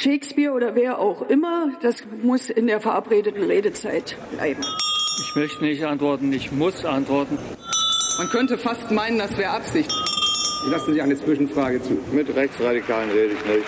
[0.00, 4.64] Shakespeare oder wer auch immer, das muss in der verabredeten Redezeit bleiben.
[5.20, 7.36] Ich möchte nicht antworten, ich muss antworten.
[8.16, 9.92] Man könnte fast meinen, das wäre Absicht.
[10.68, 11.98] Lassen Sie eine Zwischenfrage zu.
[12.12, 13.66] Mit Rechtsradikalen rede ich nicht.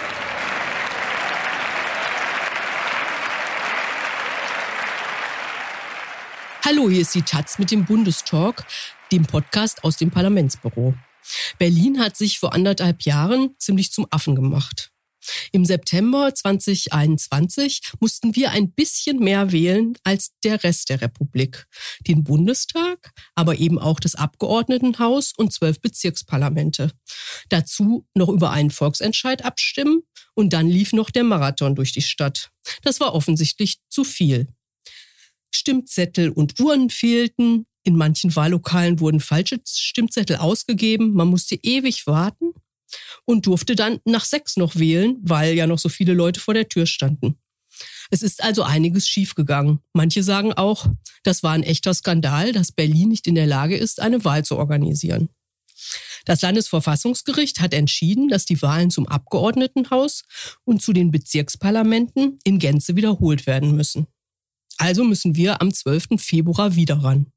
[6.64, 8.64] Hallo, hier ist die Taz mit dem Bundestalk,
[9.10, 10.94] dem Podcast aus dem Parlamentsbüro.
[11.58, 14.92] Berlin hat sich vor anderthalb Jahren ziemlich zum Affen gemacht.
[15.52, 21.66] Im September 2021 mussten wir ein bisschen mehr wählen als der Rest der Republik.
[22.06, 26.92] Den Bundestag, aber eben auch das Abgeordnetenhaus und zwölf Bezirksparlamente.
[27.48, 30.02] Dazu noch über einen Volksentscheid abstimmen
[30.34, 32.50] und dann lief noch der Marathon durch die Stadt.
[32.82, 34.48] Das war offensichtlich zu viel.
[35.50, 37.66] Stimmzettel und Uhren fehlten.
[37.84, 41.12] In manchen Wahllokalen wurden falsche Stimmzettel ausgegeben.
[41.12, 42.54] Man musste ewig warten
[43.24, 46.68] und durfte dann nach sechs noch wählen, weil ja noch so viele Leute vor der
[46.68, 47.38] Tür standen.
[48.10, 49.80] Es ist also einiges schiefgegangen.
[49.94, 50.86] Manche sagen auch,
[51.22, 54.58] das war ein echter Skandal, dass Berlin nicht in der Lage ist, eine Wahl zu
[54.58, 55.30] organisieren.
[56.24, 60.24] Das Landesverfassungsgericht hat entschieden, dass die Wahlen zum Abgeordnetenhaus
[60.64, 64.06] und zu den Bezirksparlamenten in Gänze wiederholt werden müssen.
[64.78, 66.18] Also müssen wir am 12.
[66.18, 67.32] Februar wieder ran.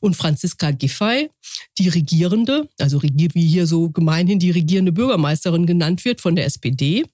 [0.00, 1.30] Und Franziska Giffey,
[1.78, 7.04] die Regierende, also wie hier so gemeinhin die regierende Bürgermeisterin genannt wird von der SPD,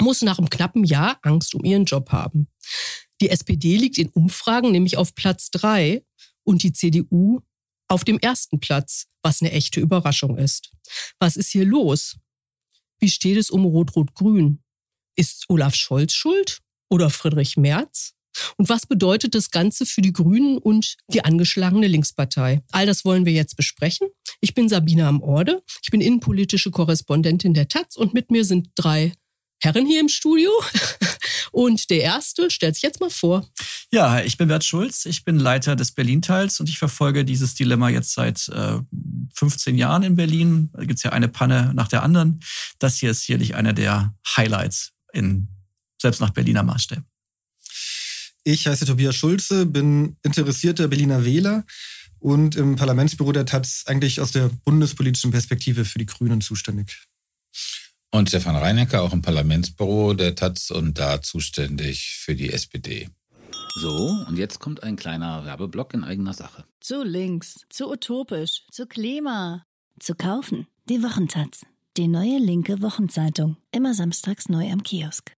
[0.00, 2.48] muss nach einem knappen Jahr Angst um ihren Job haben.
[3.20, 6.04] Die SPD liegt in Umfragen nämlich auf Platz drei
[6.44, 7.40] und die CDU
[7.88, 10.72] auf dem ersten Platz, was eine echte Überraschung ist.
[11.18, 12.16] Was ist hier los?
[12.98, 14.62] Wie steht es um Rot-Rot-Grün?
[15.14, 18.14] Ist Olaf Scholz schuld oder Friedrich Merz?
[18.56, 22.62] Und was bedeutet das Ganze für die Grünen und die angeschlagene Linkspartei?
[22.70, 24.08] All das wollen wir jetzt besprechen.
[24.40, 25.62] Ich bin Sabina am Orde.
[25.82, 29.12] Ich bin innenpolitische Korrespondentin der Taz und mit mir sind drei
[29.62, 30.50] Herren hier im Studio.
[31.52, 33.46] Und der erste stellt sich jetzt mal vor.
[33.92, 37.90] Ja, ich bin Bert Schulz, ich bin Leiter des Berlin-Teils und ich verfolge dieses Dilemma
[37.90, 38.78] jetzt seit äh,
[39.34, 40.70] 15 Jahren in Berlin.
[40.72, 42.40] Da gibt es ja eine Panne nach der anderen.
[42.78, 45.48] Das hier ist sicherlich einer der Highlights in,
[46.00, 47.04] selbst nach Berliner Maßstäben.
[48.44, 51.64] Ich heiße Tobias Schulze, bin interessierter Berliner Wähler
[52.18, 57.06] und im Parlamentsbüro der Taz eigentlich aus der bundespolitischen Perspektive für die Grünen zuständig.
[58.10, 63.08] Und Stefan Reinecker, auch im Parlamentsbüro der Taz und da zuständig für die SPD.
[63.74, 66.64] So, und jetzt kommt ein kleiner Werbeblock in eigener Sache.
[66.80, 69.64] Zu links, zu utopisch, zu Klima.
[69.98, 70.66] Zu kaufen.
[70.88, 71.64] Die Wochentaz.
[71.96, 73.56] Die neue linke Wochenzeitung.
[73.70, 75.34] Immer samstags neu am Kiosk.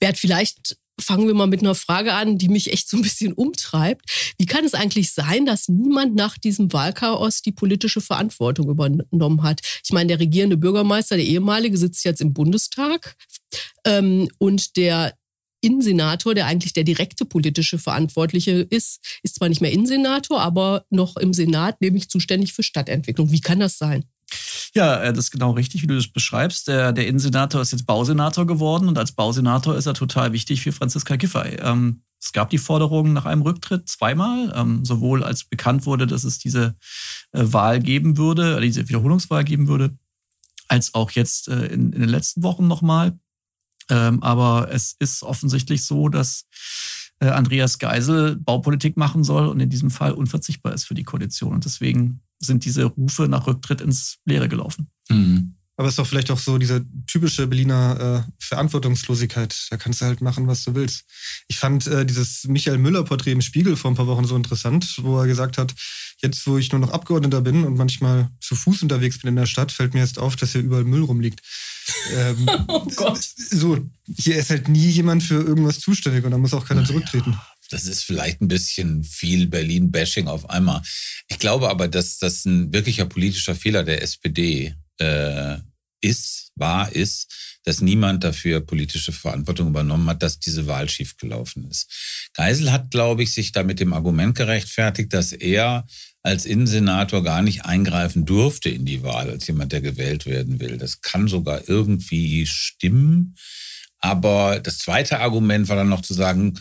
[0.00, 3.32] Bert, vielleicht fangen wir mal mit einer Frage an, die mich echt so ein bisschen
[3.32, 4.34] umtreibt.
[4.38, 9.60] Wie kann es eigentlich sein, dass niemand nach diesem Wahlchaos die politische Verantwortung übernommen hat?
[9.84, 13.16] Ich meine, der regierende Bürgermeister, der ehemalige, sitzt jetzt im Bundestag
[13.84, 15.14] ähm, und der
[15.60, 21.16] Innensenator, der eigentlich der direkte politische Verantwortliche ist, ist zwar nicht mehr Innensenator, aber noch
[21.16, 23.32] im Senat, nämlich zuständig für Stadtentwicklung.
[23.32, 24.04] Wie kann das sein?
[24.74, 26.68] Ja, äh, das ist genau richtig, wie du das beschreibst.
[26.68, 30.72] Der, der Innensenator ist jetzt Bausenator geworden und als Bausenator ist er total wichtig für
[30.72, 31.56] Franziska Giffey.
[31.60, 36.24] Ähm, es gab die Forderung nach einem Rücktritt zweimal, ähm, sowohl als bekannt wurde, dass
[36.24, 36.74] es diese
[37.32, 39.94] äh, Wahl geben würde, diese Wiederholungswahl geben würde,
[40.68, 43.18] als auch jetzt äh, in, in den letzten Wochen nochmal.
[43.90, 46.46] Ähm, aber es ist offensichtlich so, dass
[47.20, 51.52] äh, Andreas Geisel Baupolitik machen soll und in diesem Fall unverzichtbar ist für die Koalition.
[51.52, 54.88] Und deswegen sind diese Rufe nach Rücktritt ins Leere gelaufen.
[55.08, 55.54] Mhm.
[55.76, 59.66] Aber es ist doch vielleicht auch so diese typische Berliner äh, Verantwortungslosigkeit.
[59.70, 61.04] Da kannst du halt machen, was du willst.
[61.48, 65.18] Ich fand äh, dieses Michael Müller-Porträt im Spiegel vor ein paar Wochen so interessant, wo
[65.18, 65.74] er gesagt hat,
[66.22, 69.46] jetzt wo ich nur noch Abgeordneter bin und manchmal zu Fuß unterwegs bin in der
[69.46, 71.40] Stadt, fällt mir jetzt auf, dass hier überall Müll rumliegt.
[72.14, 73.22] Ähm, oh Gott.
[73.36, 73.78] So,
[74.16, 77.38] hier ist halt nie jemand für irgendwas zuständig und da muss auch keiner zurücktreten.
[77.74, 80.80] Das ist vielleicht ein bisschen viel Berlin-Bashing auf einmal.
[81.28, 85.56] Ich glaube aber, dass das ein wirklicher politischer Fehler der SPD äh,
[86.00, 92.30] ist, war, ist, dass niemand dafür politische Verantwortung übernommen hat, dass diese Wahl schiefgelaufen ist.
[92.34, 95.84] Geisel hat, glaube ich, sich da mit dem Argument gerechtfertigt, dass er
[96.22, 100.78] als Innensenator gar nicht eingreifen durfte in die Wahl, als jemand, der gewählt werden will.
[100.78, 103.34] Das kann sogar irgendwie stimmen.
[103.98, 106.60] Aber das zweite Argument war dann noch zu sagen,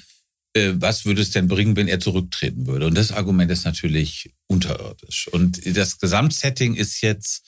[0.55, 2.85] was würde es denn bringen, wenn er zurücktreten würde?
[2.85, 5.27] Und das Argument ist natürlich unterirdisch.
[5.27, 7.43] Und das Gesamtsetting ist jetzt,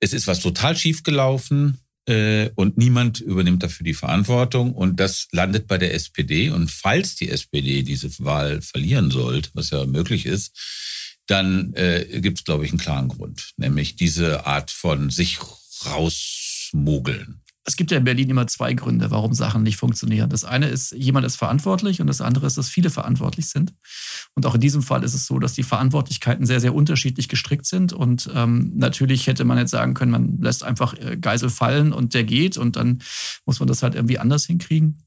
[0.00, 4.72] es ist was total schief gelaufen äh, und niemand übernimmt dafür die Verantwortung.
[4.72, 6.50] Und das landet bei der SPD.
[6.50, 10.56] Und falls die SPD diese Wahl verlieren sollte, was ja möglich ist,
[11.26, 15.38] dann äh, gibt es, glaube ich, einen klaren Grund, nämlich diese Art von sich
[15.84, 20.30] rausmogeln es gibt ja in Berlin immer zwei Gründe, warum Sachen nicht funktionieren.
[20.30, 23.74] Das eine ist, jemand ist verantwortlich und das andere ist, dass viele verantwortlich sind.
[24.34, 27.66] Und auch in diesem Fall ist es so, dass die Verantwortlichkeiten sehr, sehr unterschiedlich gestrickt
[27.66, 27.92] sind.
[27.92, 32.14] Und ähm, natürlich hätte man jetzt sagen können, man lässt einfach äh, Geisel fallen und
[32.14, 33.00] der geht und dann
[33.44, 35.02] muss man das halt irgendwie anders hinkriegen.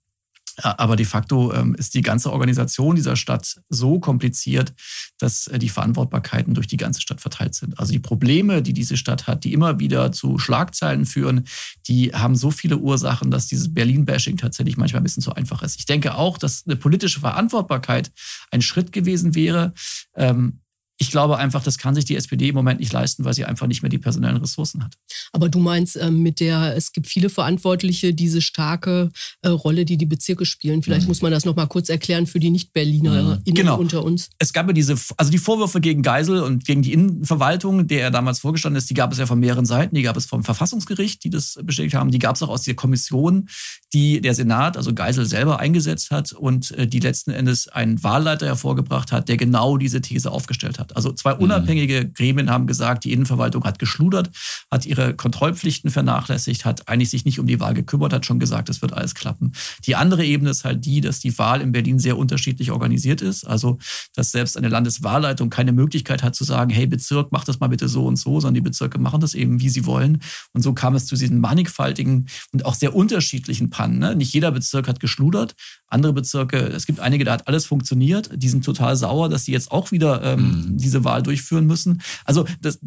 [0.64, 4.74] Aber de facto ähm, ist die ganze Organisation dieser Stadt so kompliziert,
[5.18, 7.78] dass äh, die Verantwortbarkeiten durch die ganze Stadt verteilt sind.
[7.80, 11.46] Also die Probleme, die diese Stadt hat, die immer wieder zu Schlagzeilen führen,
[11.88, 15.78] die haben so viele Ursachen, dass dieses Berlin-Bashing tatsächlich manchmal ein bisschen zu einfach ist.
[15.78, 18.12] Ich denke auch, dass eine politische Verantwortbarkeit
[18.52, 19.74] ein Schritt gewesen wäre.
[20.16, 20.61] Ähm,
[21.02, 23.66] ich glaube einfach, das kann sich die SPD im Moment nicht leisten, weil sie einfach
[23.66, 24.94] nicht mehr die personellen Ressourcen hat.
[25.34, 29.10] Aber du meinst äh, mit der, es gibt viele Verantwortliche, diese starke
[29.42, 30.84] äh, Rolle, die die Bezirke spielen.
[30.84, 31.08] Vielleicht mhm.
[31.08, 33.52] muss man das noch mal kurz erklären für die Nicht-Berliner mhm.
[33.52, 33.80] genau.
[33.80, 34.30] unter uns.
[34.38, 38.12] Es gab ja diese, also die Vorwürfe gegen Geisel und gegen die Innenverwaltung, der er
[38.12, 39.96] damals vorgestanden ist, die gab es ja von mehreren Seiten.
[39.96, 42.12] Die gab es vom Verfassungsgericht, die das bestätigt haben.
[42.12, 43.50] Die gab es auch aus der Kommission,
[43.92, 48.46] die der Senat, also Geisel selber eingesetzt hat und äh, die letzten Endes einen Wahlleiter
[48.46, 50.91] hervorgebracht hat, der genau diese These aufgestellt hat.
[50.96, 51.42] Also zwei mhm.
[51.42, 54.30] unabhängige Gremien haben gesagt, die Innenverwaltung hat geschludert,
[54.70, 58.70] hat ihre Kontrollpflichten vernachlässigt, hat eigentlich sich nicht um die Wahl gekümmert, hat schon gesagt,
[58.70, 59.52] es wird alles klappen.
[59.86, 63.46] Die andere Ebene ist halt die, dass die Wahl in Berlin sehr unterschiedlich organisiert ist.
[63.46, 63.78] Also,
[64.16, 67.88] dass selbst eine Landeswahlleitung keine Möglichkeit hat zu sagen, hey Bezirk, mach das mal bitte
[67.88, 70.22] so und so, sondern die Bezirke machen das eben, wie sie wollen.
[70.54, 74.00] Und so kam es zu diesen mannigfaltigen und auch sehr unterschiedlichen Pannen.
[74.00, 74.16] Ne?
[74.16, 75.56] Nicht jeder Bezirk hat geschludert,
[75.92, 78.30] andere Bezirke, es gibt einige, da hat alles funktioniert.
[78.34, 80.40] Die sind total sauer, dass sie jetzt auch wieder ähm,
[80.74, 80.81] mhm.
[80.82, 82.02] Diese Wahl durchführen müssen.
[82.26, 82.80] Also das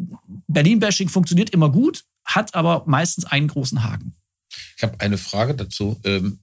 [0.47, 4.13] Berlin-Bashing funktioniert immer gut, hat aber meistens einen großen Haken.
[4.77, 5.99] Ich habe eine Frage dazu.
[6.03, 6.39] Ähm,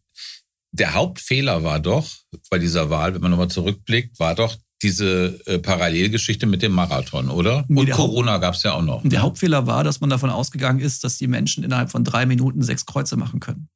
[0.72, 2.08] der Hauptfehler war doch
[2.50, 7.30] bei dieser Wahl, wenn man nochmal zurückblickt, war doch diese äh, Parallelgeschichte mit dem Marathon,
[7.30, 7.64] oder?
[7.68, 9.02] Und Corona gab es ja auch noch.
[9.04, 9.22] Der?
[9.22, 12.84] Hauptfehler war, dass man davon ausgegangen ist, dass die Menschen innerhalb von drei Minuten sechs
[12.84, 13.68] Kreuze machen können.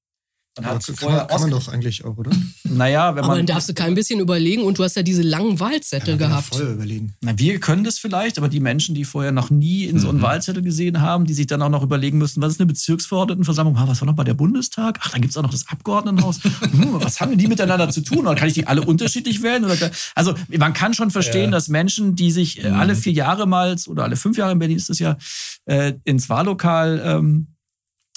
[0.59, 2.31] Man kann, man, kann man doch eigentlich auch, oder?
[2.65, 3.25] Naja, wenn man.
[3.25, 6.29] Aber dann darfst du kein bisschen überlegen und du hast ja diese langen Wahlzettel ja,
[6.29, 6.55] gehabt.
[6.55, 7.15] Voll überlegen.
[7.21, 10.19] Na, wir können das vielleicht, aber die Menschen, die vorher noch nie in so einen
[10.19, 10.23] mhm.
[10.23, 13.77] Wahlzettel gesehen haben, die sich dann auch noch überlegen müssen, was ist eine Bezirksverordnetenversammlung?
[13.77, 14.99] was war noch bei der Bundestag?
[15.03, 16.43] Ach, da gibt es auch noch das Abgeordnetenhaus.
[16.61, 18.21] hm, was haben die miteinander zu tun?
[18.21, 19.65] Oder kann ich die alle unterschiedlich wählen?
[19.65, 21.51] Oder also man kann schon verstehen, ja.
[21.51, 22.99] dass Menschen, die sich äh, alle mhm.
[22.99, 25.19] vier Jahre mal oder alle fünf Jahre in Berlin ist das ja,
[25.67, 27.56] äh, ins Wahllokal ähm, äh,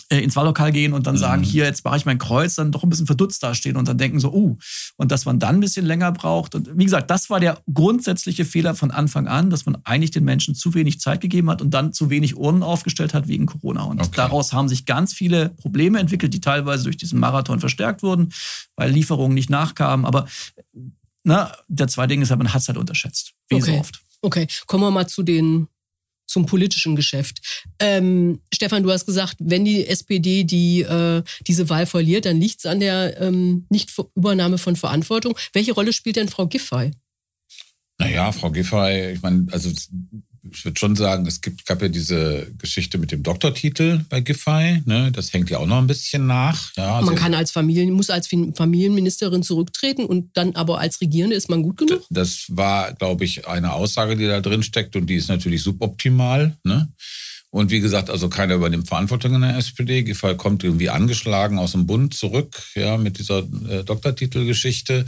[0.10, 1.20] ins Wahllokal gehen und dann mhm.
[1.20, 4.00] sagen, hier, jetzt mache ich mein Kreuz, dann doch ein bisschen verdutzt dastehen und dann
[4.00, 4.58] denken so, uh,
[4.98, 6.56] und dass man dann ein bisschen länger braucht.
[6.56, 10.24] Und wie gesagt, das war der grundsätzliche Fehler von Anfang an, dass man eigentlich den
[10.24, 13.84] Menschen zu wenig Zeit gegeben hat und dann zu wenig Urnen aufgestellt hat wegen Corona.
[13.84, 14.12] Und okay.
[14.16, 18.34] daraus haben sich ganz viele Probleme entwickelt, die teilweise durch diesen Marathon verstärkt wurden,
[18.76, 20.06] weil Lieferungen nicht nachkamen.
[20.06, 20.28] Aber
[21.24, 23.34] na, der zweite Ding ist, man hat es halt unterschätzt.
[23.50, 23.74] Wie okay.
[23.74, 24.02] so oft.
[24.22, 25.68] Okay, kommen wir mal zu den
[26.30, 27.42] zum politischen Geschäft.
[27.80, 32.60] Ähm, Stefan, du hast gesagt, wenn die SPD die, äh, diese Wahl verliert, dann liegt
[32.60, 35.38] es an der ähm, Nichtübernahme von Verantwortung.
[35.54, 36.92] Welche Rolle spielt denn Frau Giffey?
[37.98, 39.72] Naja, Frau Giffey, ich meine, also
[40.54, 44.82] ich würde schon sagen, es gibt, gab ja diese Geschichte mit dem Doktortitel bei Giffey.
[44.86, 45.12] Ne?
[45.12, 46.72] Das hängt ja auch noch ein bisschen nach.
[46.76, 51.36] Ja, also man kann als Familien, muss als Familienministerin zurücktreten und dann aber als Regierende
[51.36, 52.04] ist man gut genug?
[52.10, 56.58] Das war, glaube ich, eine Aussage, die da drin steckt und die ist natürlich suboptimal.
[56.64, 56.90] Ne?
[57.52, 60.04] Und wie gesagt, also keiner übernimmt Verantwortung in der SPD.
[60.04, 65.06] Giffey kommt irgendwie angeschlagen aus dem Bund zurück, ja, mit dieser äh, Doktortitelgeschichte.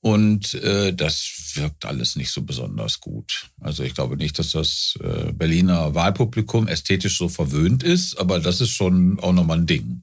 [0.00, 1.16] Und äh, das
[1.56, 3.50] wirkt alles nicht so besonders gut.
[3.60, 8.60] Also ich glaube nicht, dass das äh, Berliner Wahlpublikum ästhetisch so verwöhnt ist, aber das
[8.60, 10.02] ist schon auch nochmal ein Ding.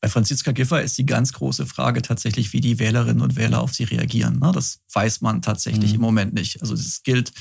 [0.00, 3.74] Bei Franziska Giffey ist die ganz große Frage tatsächlich, wie die Wählerinnen und Wähler auf
[3.74, 4.38] sie reagieren.
[4.38, 4.52] Ne?
[4.54, 5.96] Das weiß man tatsächlich mhm.
[5.96, 6.60] im Moment nicht.
[6.60, 7.32] Also es gilt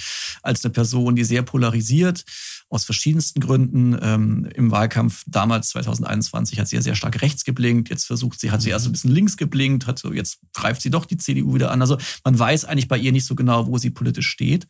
[0.42, 2.24] als eine Person, die sehr polarisiert
[2.69, 3.98] aus verschiedensten Gründen.
[4.01, 7.89] Ähm, Im Wahlkampf damals 2021 hat sie ja sehr stark rechts geblinkt.
[7.89, 10.89] Jetzt versucht sie, hat sie erst ein bisschen links geblinkt, hat so, jetzt greift sie
[10.89, 11.81] doch die CDU wieder an.
[11.81, 14.67] Also man weiß eigentlich bei ihr nicht so genau, wo sie politisch steht.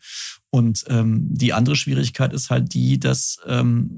[0.52, 3.90] Und ähm, die andere Schwierigkeit ist halt die, dass ähm,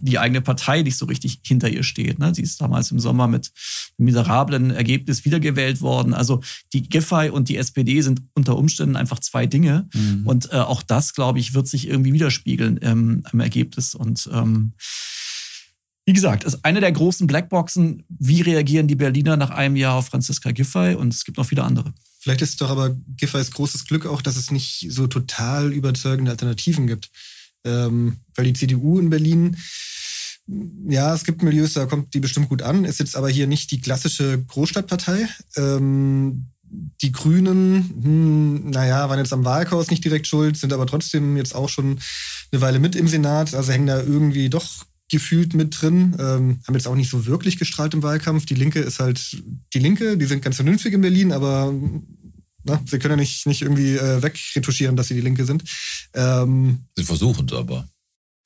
[0.00, 2.20] die eigene Partei nicht so richtig hinter ihr steht.
[2.20, 2.32] Ne?
[2.34, 3.50] Sie ist damals im Sommer mit
[3.98, 6.14] einem miserablen Ergebnis wiedergewählt worden.
[6.14, 6.40] Also
[6.72, 9.88] die Giffey und die SPD sind unter Umständen einfach zwei Dinge.
[9.92, 10.26] Mhm.
[10.26, 13.96] Und äh, auch das, glaube ich, wird sich irgendwie widerspiegeln ähm, im Ergebnis.
[13.96, 14.74] Und ähm,
[16.06, 18.04] wie gesagt, ist eine der großen Blackboxen.
[18.08, 20.94] Wie reagieren die Berliner nach einem Jahr auf Franziska Giffey?
[20.94, 21.92] Und es gibt noch viele andere.
[22.24, 26.30] Vielleicht ist es doch aber Giffey's großes Glück auch, dass es nicht so total überzeugende
[26.30, 27.10] Alternativen gibt.
[27.66, 29.58] Ähm, weil die CDU in Berlin,
[30.88, 33.70] ja, es gibt Milieus, da kommt die bestimmt gut an, ist jetzt aber hier nicht
[33.72, 35.28] die klassische Großstadtpartei.
[35.58, 36.46] Ähm,
[37.02, 41.54] die Grünen, hm, naja, waren jetzt am Wahlchaos nicht direkt schuld, sind aber trotzdem jetzt
[41.54, 42.00] auch schon
[42.52, 46.74] eine Weile mit im Senat, also hängen da irgendwie doch gefühlt mit drin, ähm, haben
[46.74, 48.46] jetzt auch nicht so wirklich gestrahlt im Wahlkampf.
[48.46, 49.42] Die Linke ist halt
[49.72, 51.72] die Linke, die sind ganz vernünftig in Berlin, aber
[52.64, 55.64] na, sie können ja nicht, nicht irgendwie äh, wegretuschieren, dass sie die Linke sind.
[56.14, 57.86] Ähm, sie versuchen es aber.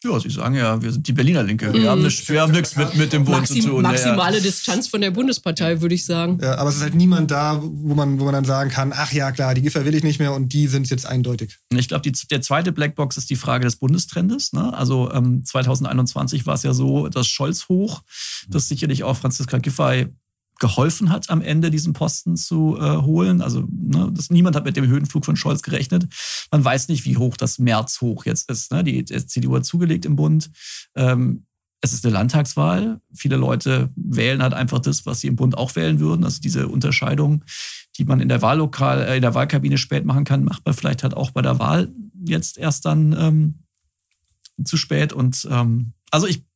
[0.04, 1.72] Ja, Sie sagen ja, wir sind die Berliner Linke.
[1.72, 3.82] Wir haben, nicht, wir haben nichts mit, mit dem Bund Maxim, zu tun.
[3.82, 4.48] Maximale Ja, ja.
[4.48, 6.38] Distanz von der Bundespartei, würde ich sagen.
[6.40, 9.12] ja, aber es ist halt niemand da, wo man, wo man dann sagen kann, ach
[9.12, 11.58] ja, klar, die Giffer will ich nicht mehr und die sind jetzt eindeutig.
[11.70, 14.52] Ich glaube, der zweite Blackbox ist die Frage des Bundestrendes.
[14.52, 14.72] Ne?
[14.72, 18.02] Also ähm, 2021 war es ja so, dass Scholz hoch,
[18.48, 20.06] das sicherlich auch Franziska Giffey
[20.58, 23.40] geholfen hat, am Ende diesen Posten zu äh, holen.
[23.40, 26.06] Also ne, das, niemand hat mit dem Höhenflug von Scholz gerechnet.
[26.50, 28.72] Man weiß nicht, wie hoch das März hoch jetzt ist.
[28.72, 28.82] Ne?
[28.84, 30.50] Die, die CDU hat zugelegt im Bund.
[30.96, 31.46] Ähm,
[31.80, 33.00] es ist eine Landtagswahl.
[33.14, 36.24] Viele Leute wählen halt einfach das, was sie im Bund auch wählen würden.
[36.24, 37.44] Also diese Unterscheidung,
[37.96, 41.04] die man in der Wahllokal, äh, in der Wahlkabine spät machen kann, macht man vielleicht
[41.04, 41.88] halt auch bei der Wahl
[42.24, 43.54] jetzt erst dann ähm,
[44.64, 45.12] zu spät.
[45.12, 46.47] Und ähm, also ich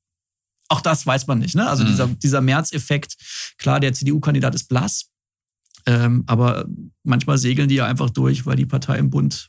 [0.69, 1.55] auch das weiß man nicht.
[1.55, 1.69] Ne?
[1.69, 1.89] Also Mhm.
[1.89, 3.17] dieser, dieser März-Effekt,
[3.59, 5.07] klar, der CDU-Kandidat ist blass,
[5.87, 6.67] ähm, aber
[7.05, 9.49] manchmal segeln die ja einfach durch, weil die Partei im Bund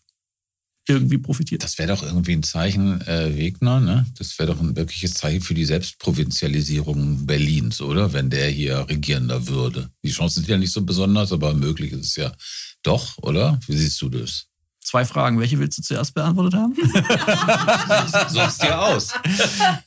[0.86, 1.64] irgendwie profitiert.
[1.64, 4.06] Das wäre doch irgendwie ein Zeichen, äh, Wegner, ne?
[4.18, 8.12] Das wäre doch ein wirkliches Zeichen für die Selbstprovinzialisierung Berlins, oder?
[8.12, 9.90] Wenn der hier regierender würde.
[10.04, 12.34] Die Chancen sind ja nicht so besonders, aber möglich ist es ja
[12.82, 13.60] doch, oder?
[13.68, 14.48] Wie siehst du das?
[14.84, 15.40] Zwei Fragen.
[15.40, 16.76] Welche willst du zuerst beantwortet haben?
[18.30, 19.14] Such's dir aus.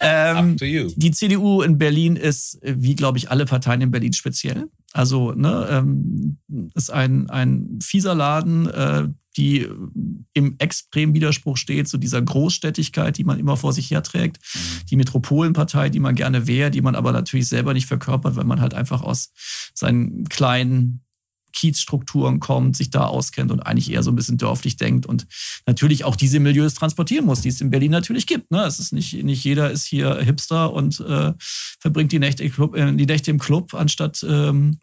[0.00, 0.90] ähm, Up to you.
[0.96, 4.68] die CDU in Berlin ist, wie glaube ich, alle Parteien in Berlin speziell.
[4.92, 6.38] Also ne, ähm,
[6.74, 9.68] ist ein, ein fieser Laden, äh, die
[10.32, 14.38] im extremen Widerspruch steht zu dieser Großstädtigkeit, die man immer vor sich herträgt.
[14.90, 18.62] Die Metropolenpartei, die man gerne wäre, die man aber natürlich selber nicht verkörpert, weil man
[18.62, 19.32] halt einfach aus
[19.74, 21.02] seinen kleinen
[21.56, 25.26] Kiezstrukturen kommt, sich da auskennt und eigentlich eher so ein bisschen dörflich denkt und
[25.66, 28.50] natürlich auch diese Milieus transportieren muss, die es in Berlin natürlich gibt.
[28.52, 28.62] Ne?
[28.64, 31.32] Es ist nicht, nicht jeder ist hier Hipster und äh,
[31.80, 34.78] verbringt die Nächte, im Club, äh, die Nächte im Club, anstatt ähm,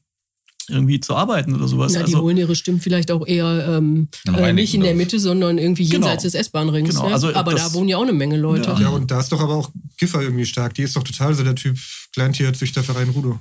[0.67, 1.91] irgendwie zu arbeiten oder sowas.
[1.93, 4.95] Na, die also, holen ihre Stimmen vielleicht auch eher ähm, äh, nicht in der.
[4.95, 6.07] Mitte, sondern irgendwie Genau.
[6.07, 6.89] jenseits des S-Bahn-Rings.
[6.89, 7.13] Genau, ne?
[7.13, 8.69] also Aber das- da wohnen ja auch eine Menge Leute.
[8.71, 8.79] Ja.
[8.79, 10.73] Ja, und da ist doch aber auch Giffer irgendwie stark.
[10.73, 11.77] Die ist doch total so der Typ
[12.13, 13.39] Kleintierzüchterverein Rudo.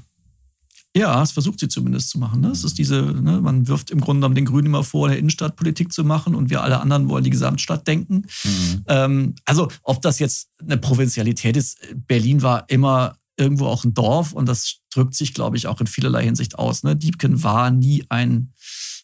[0.95, 2.43] Ja, das versucht sie zumindest zu machen.
[2.43, 2.49] Ne?
[2.49, 5.91] Es ist diese, ne, man wirft im Grunde genommen den Grünen immer vor, eine Innenstadtpolitik
[5.91, 8.27] zu machen und wir alle anderen wollen die Gesamtstadt denken.
[8.45, 8.85] Mhm.
[8.89, 14.33] Ähm, also, ob das jetzt eine Provinzialität ist, Berlin war immer irgendwo auch ein Dorf
[14.35, 16.83] und das drückt sich, glaube ich, auch in vielerlei Hinsicht aus.
[16.83, 16.95] Ne?
[16.95, 18.53] Diebken war nie ein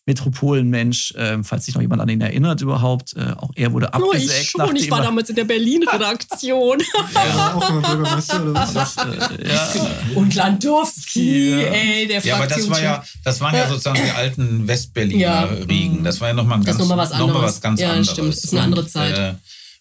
[0.09, 3.15] Metropolenmensch, äh, falls sich noch jemand an ihn erinnert überhaupt.
[3.17, 4.41] Äh, auch er wurde Nur abgesägt.
[4.43, 6.79] ich schon, ich war damals in der Berlin-Redaktion.
[7.15, 8.73] Ja, auch immer Bürgermeister oder was?
[8.75, 9.73] das, äh, ja,
[10.15, 11.57] Und Landowski, Ja.
[11.69, 15.43] ey, der Ja, aber das war ja, das waren ja sozusagen die alten Westberliner Ja.
[15.69, 16.05] Riegen.
[16.05, 17.91] Das war ja nochmal ein Das ganz, noch mal was noch mal was ganz Ja,
[17.91, 18.11] anderes.
[18.11, 18.35] stimmt.
[18.35, 19.19] Ist eine andere Und, Zeit.
[19.19, 19.35] Äh,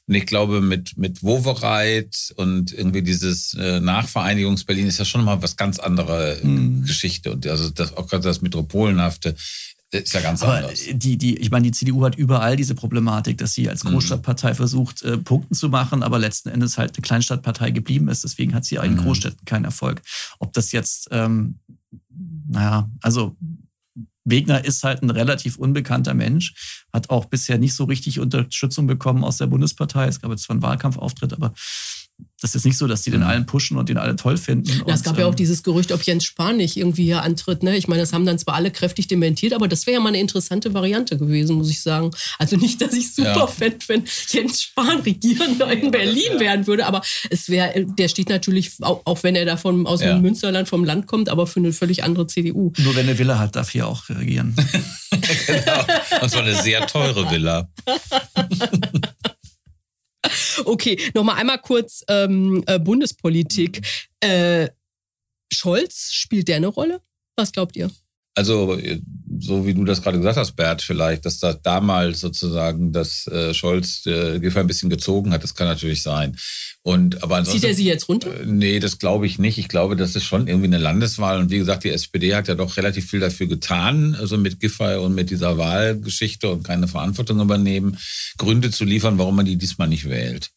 [0.08, 5.42] und ich glaube, mit, mit Wovereit und irgendwie dieses äh, Nachvereinigungs-Berlin ist ja schon mal
[5.42, 6.84] was ganz andere äh, Mhm.
[6.86, 7.32] Geschichte.
[7.32, 9.36] Und also das, auch gerade das Metropolenhafte
[9.92, 10.80] ist ja ganz Aber anders.
[10.92, 13.90] die, die, ich meine, die CDU hat überall diese Problematik, dass sie als Mhm.
[13.90, 18.24] Großstadtpartei versucht, äh, Punkten zu machen, aber letzten Endes halt eine Kleinstadtpartei geblieben ist.
[18.24, 18.98] Deswegen hat sie in Mhm.
[18.98, 20.02] Großstädten keinen Erfolg.
[20.40, 21.60] Ob das jetzt, ähm,
[22.50, 23.38] naja, also
[24.26, 29.24] Wegner ist halt ein relativ unbekannter Mensch, hat auch bisher nicht so richtig Unterstützung bekommen
[29.24, 30.08] aus der Bundespartei.
[30.08, 31.54] Es gab jetzt zwar einen Wahlkampfauftritt, aber
[32.42, 34.70] das ist nicht so, dass die den allen pushen und den alle toll finden.
[34.70, 37.24] Ja, es Und, gab ja auch ähm, dieses Gerücht, ob Jens Spahn nicht irgendwie hier
[37.24, 37.64] antritt.
[37.64, 37.76] Ne?
[37.76, 40.20] Ich meine, das haben dann zwar alle kräftig dementiert, aber das wäre ja mal eine
[40.20, 42.12] interessante Variante gewesen, muss ich sagen.
[42.38, 43.48] Also nicht, dass ich super Ja.
[43.48, 48.72] fände, wenn Jens Spahn Regierender in Berlin werden würde, aber es wäre, der steht natürlich,
[48.82, 50.14] auch, auch wenn er da vom, aus Ja.
[50.14, 52.72] dem Münsterland vom Land kommt, aber für eine völlig andere CDU.
[52.78, 54.56] Nur wenn eine Villa hat, darf hier auch regieren.
[55.48, 55.86] genau.
[56.22, 57.68] Und so eine sehr teure Villa.
[60.66, 63.82] Okay, nochmal einmal kurz ähm, äh, Bundespolitik.
[64.20, 64.70] Äh,
[65.52, 67.02] Scholz, spielt der eine Rolle?
[67.36, 67.90] Was glaubt ihr?
[68.38, 69.00] Also, äh,
[69.40, 73.52] so wie du das gerade gesagt hast, Bert, vielleicht, dass da damals sozusagen das äh,
[73.52, 76.38] Scholz äh, Giffey ein bisschen gezogen hat, das kann natürlich sein.
[76.84, 78.40] Und, aber ansonsten, Zieht er sie jetzt runter?
[78.40, 79.58] Äh, Nee, das glaube ich nicht.
[79.58, 81.40] Ich glaube, das ist schon irgendwie eine Landeswahl.
[81.40, 84.98] Und wie gesagt, die SPD hat ja doch relativ viel dafür getan, also mit Giffey
[84.98, 87.98] und mit dieser Wahlgeschichte und keine Verantwortung übernehmen,
[88.38, 90.52] Gründe zu liefern, warum man die diesmal nicht wählt.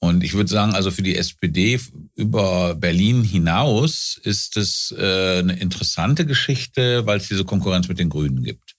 [0.00, 1.80] Und ich würde sagen, also für die SPD
[2.14, 8.08] über Berlin hinaus ist es äh, eine interessante Geschichte, weil es diese Konkurrenz mit den
[8.08, 8.76] Grünen gibt.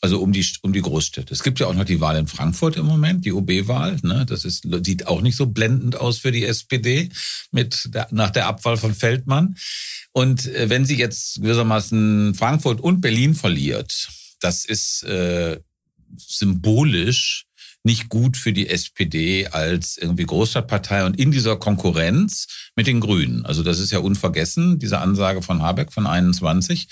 [0.00, 1.34] Also um die, um die Großstädte.
[1.34, 3.98] Es gibt ja auch noch die Wahl in Frankfurt im Moment, die OB-Wahl.
[4.02, 4.24] Ne?
[4.26, 7.10] Das ist, sieht auch nicht so blendend aus für die SPD
[7.50, 9.56] mit der, nach der Abwahl von Feldmann.
[10.12, 14.08] Und äh, wenn sie jetzt gewissermaßen Frankfurt und Berlin verliert,
[14.40, 15.58] das ist äh,
[16.16, 17.46] symbolisch
[17.82, 22.46] nicht gut für die SPD als irgendwie Großstadtpartei und in dieser Konkurrenz
[22.76, 23.46] mit den Grünen.
[23.46, 26.88] Also das ist ja unvergessen, diese Ansage von Habeck von 21.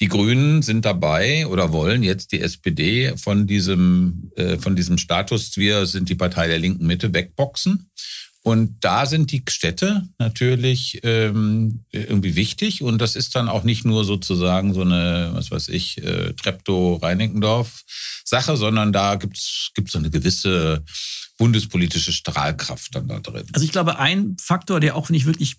[0.00, 5.56] Die Grünen sind dabei oder wollen jetzt die SPD von diesem, äh, von diesem Status,
[5.56, 7.90] wir sind die Partei der linken Mitte, wegboxen.
[8.46, 12.80] Und da sind die Städte natürlich ähm, irgendwie wichtig.
[12.80, 18.56] Und das ist dann auch nicht nur sozusagen so eine, was weiß ich, äh, Treptow-Reinickendorf-Sache,
[18.56, 20.84] sondern da gibt es so eine gewisse
[21.38, 23.48] bundespolitische Strahlkraft dann da drin.
[23.52, 25.56] Also ich glaube, ein Faktor, der auch nicht wirklich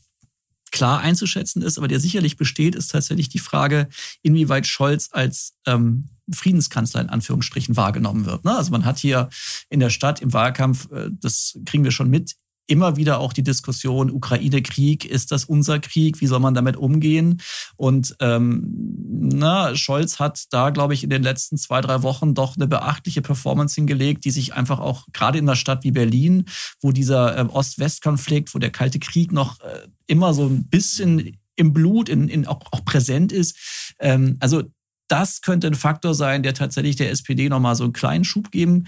[0.72, 3.89] klar einzuschätzen ist, aber der sicherlich besteht, ist tatsächlich die Frage,
[4.22, 8.46] inwieweit Scholz als ähm, Friedenskanzler in Anführungsstrichen wahrgenommen wird.
[8.46, 8.56] Ne?
[8.56, 9.27] Also man hat hier
[9.70, 13.43] in der Stadt im Wahlkampf, äh, das kriegen wir schon mit, immer wieder auch die
[13.43, 16.21] Diskussion, Ukraine-Krieg, ist das unser Krieg?
[16.21, 17.41] Wie soll man damit umgehen?
[17.75, 18.63] Und ähm,
[19.09, 23.21] na, Scholz hat da, glaube ich, in den letzten zwei, drei Wochen doch eine beachtliche
[23.21, 26.45] Performance hingelegt, die sich einfach auch gerade in einer Stadt wie Berlin,
[26.81, 31.74] wo dieser ähm, Ost-West-Konflikt, wo der Kalte Krieg noch äh, immer so ein bisschen im
[31.74, 33.93] Blut, in, in auch, auch präsent ist.
[34.00, 34.63] Ähm, also
[35.07, 38.88] das könnte ein Faktor sein, der tatsächlich der SPD nochmal so einen kleinen Schub geben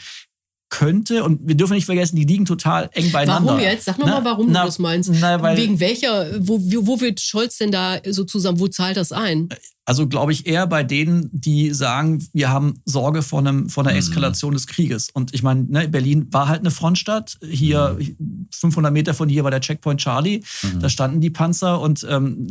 [0.69, 3.49] könnte, und wir dürfen nicht vergessen, die liegen total eng beieinander.
[3.49, 3.85] Warum jetzt?
[3.85, 5.11] Sag nochmal, warum na, du das meinst.
[5.19, 9.49] Na, weil, Wegen welcher, wo, wo wird Scholz denn da sozusagen, wo zahlt das ein?
[9.89, 13.93] Also glaube ich eher bei denen, die sagen, wir haben Sorge vor, einem, vor einer
[13.93, 13.97] mhm.
[13.97, 14.57] Eskalation mhm.
[14.57, 15.09] des Krieges.
[15.11, 17.39] Und ich meine, ne, Berlin war halt eine Frontstadt.
[17.41, 18.47] Hier, mhm.
[18.51, 20.43] 500 Meter von hier war der Checkpoint Charlie.
[20.61, 20.79] Mhm.
[20.81, 21.81] Da standen die Panzer.
[21.81, 22.45] Und ähm,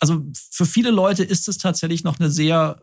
[0.00, 2.76] also für viele Leute ist es tatsächlich noch eine sehr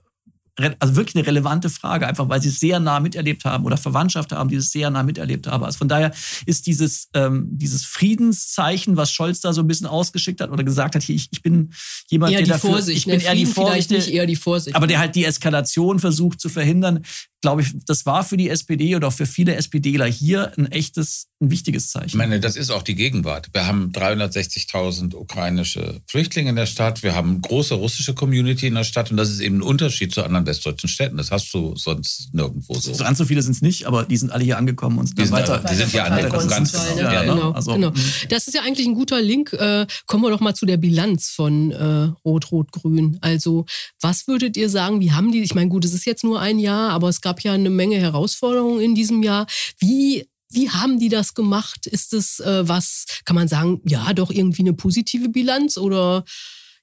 [0.80, 4.32] also wirklich eine relevante Frage, einfach weil sie es sehr nah miterlebt haben oder Verwandtschaft
[4.32, 5.64] haben, die es sehr nah miterlebt haben.
[5.64, 6.12] Also von daher
[6.46, 10.96] ist dieses, ähm, dieses Friedenszeichen, was Scholz da so ein bisschen ausgeschickt hat oder gesagt
[10.96, 11.72] hat, hier, ich, ich bin
[12.10, 13.24] jemand, eher der die dafür, Vorsicht, ich bin ne?
[13.24, 17.04] eher die Vorsicht, nicht eher die Vorsicht, aber der halt die Eskalation versucht zu verhindern
[17.42, 21.28] glaube ich, das war für die SPD oder auch für viele SPDler hier ein echtes,
[21.40, 22.08] ein wichtiges Zeichen.
[22.08, 23.48] Ich meine, das ist auch die Gegenwart.
[23.54, 27.02] Wir haben 360.000 ukrainische Flüchtlinge in der Stadt.
[27.02, 29.12] Wir haben eine große russische Community in der Stadt.
[29.12, 31.18] Und das ist eben ein Unterschied zu anderen westdeutschen Städten.
[31.18, 32.94] Das hast du sonst nirgendwo so.
[32.94, 35.20] So ganz so viele sind es nicht, aber die sind alle hier angekommen und sind
[35.20, 35.64] die weiter.
[35.70, 36.98] die sind ja angekommen, ganz genau.
[36.98, 37.94] Ja, ja, genau, also, genau.
[38.30, 39.54] Das ist ja eigentlich ein guter Link.
[39.54, 43.18] Äh, kommen wir doch mal zu der Bilanz von äh, Rot-Rot-Grün.
[43.22, 43.66] Also,
[44.02, 46.60] was würdet ihr sagen, wie haben die, ich meine, gut, es ist jetzt nur ein
[46.60, 49.46] Jahr, aber es gab gab ja eine Menge Herausforderungen in diesem Jahr.
[49.78, 51.86] Wie wie haben die das gemacht?
[51.86, 56.24] Ist es äh, was, kann man sagen, ja, doch irgendwie eine positive Bilanz oder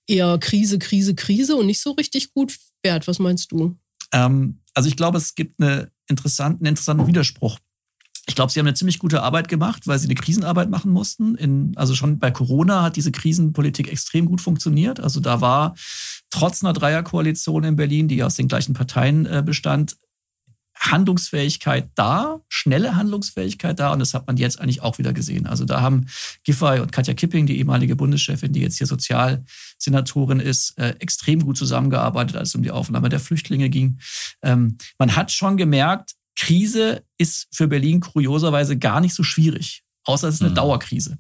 [0.07, 2.57] eher Krise, Krise, Krise und nicht so richtig gut?
[2.81, 3.77] Bert, was meinst du?
[4.13, 7.59] Ähm, also ich glaube, es gibt eine interessante, einen interessanten Widerspruch.
[8.29, 11.35] Ich glaube, sie haben eine ziemlich gute Arbeit gemacht, weil sie eine Krisenarbeit machen mussten.
[11.35, 15.01] In, also schon bei Corona hat diese Krisenpolitik extrem gut funktioniert.
[15.01, 15.75] Also da war
[16.31, 19.97] trotz einer Dreierkoalition in Berlin, die aus den gleichen Parteien äh, bestand,
[20.79, 25.47] Handlungsfähigkeit da, schnelle Handlungsfähigkeit da und das hat man jetzt eigentlich auch wieder gesehen.
[25.47, 26.07] Also da haben
[26.45, 31.57] Giffey und Katja Kipping, die ehemalige Bundeschefin, die jetzt hier Sozialsenatorin ist, äh, extrem gut
[31.57, 33.99] zusammengearbeitet, als es um die Aufnahme der Flüchtlinge ging.
[34.43, 40.29] Ähm, man hat schon gemerkt, Krise ist für Berlin kurioserweise gar nicht so schwierig außer
[40.29, 40.55] es ist eine mhm.
[40.55, 41.19] Dauerkrise.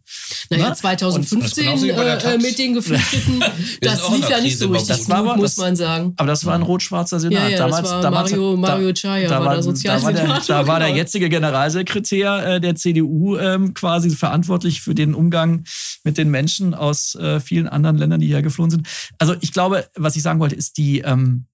[0.50, 3.40] Naja, 2015 äh, mit den Geflüchteten,
[3.80, 6.14] das lief ja nicht so richtig gut, aber, muss man sagen.
[6.16, 7.42] Aber das war ein rot-schwarzer Senat.
[7.42, 10.22] Ja, ja, damals, das war damals, Mario, Mario Chaya da, war der Sozialsenator.
[10.22, 14.94] Da war der, da war der jetzige Generalsekretär äh, der CDU ähm, quasi verantwortlich für
[14.94, 15.64] den Umgang
[16.04, 18.86] mit den Menschen aus äh, vielen anderen Ländern, die hier geflohen sind.
[19.18, 21.46] Also ich glaube, was ich sagen wollte, ist, die, ähm,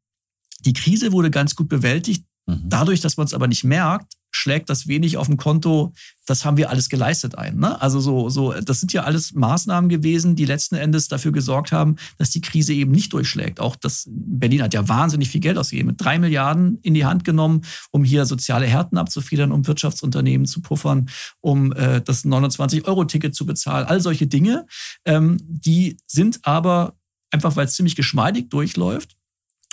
[0.60, 2.24] die Krise wurde ganz gut bewältigt.
[2.46, 2.62] Mhm.
[2.68, 5.92] Dadurch, dass man es aber nicht merkt, schlägt das wenig auf dem Konto,
[6.26, 7.58] das haben wir alles geleistet ein.
[7.58, 7.80] Ne?
[7.80, 11.96] Also so, so, das sind ja alles Maßnahmen gewesen, die letzten Endes dafür gesorgt haben,
[12.16, 13.60] dass die Krise eben nicht durchschlägt.
[13.60, 17.24] Auch das Berlin hat ja wahnsinnig viel Geld ausgegeben, mit drei Milliarden in die Hand
[17.24, 21.08] genommen, um hier soziale Härten abzufedern, um Wirtschaftsunternehmen zu puffern,
[21.40, 23.86] um äh, das 29-Euro-Ticket zu bezahlen.
[23.86, 24.66] All solche Dinge,
[25.04, 26.94] ähm, die sind aber
[27.30, 29.16] einfach, weil es ziemlich geschmeidig durchläuft,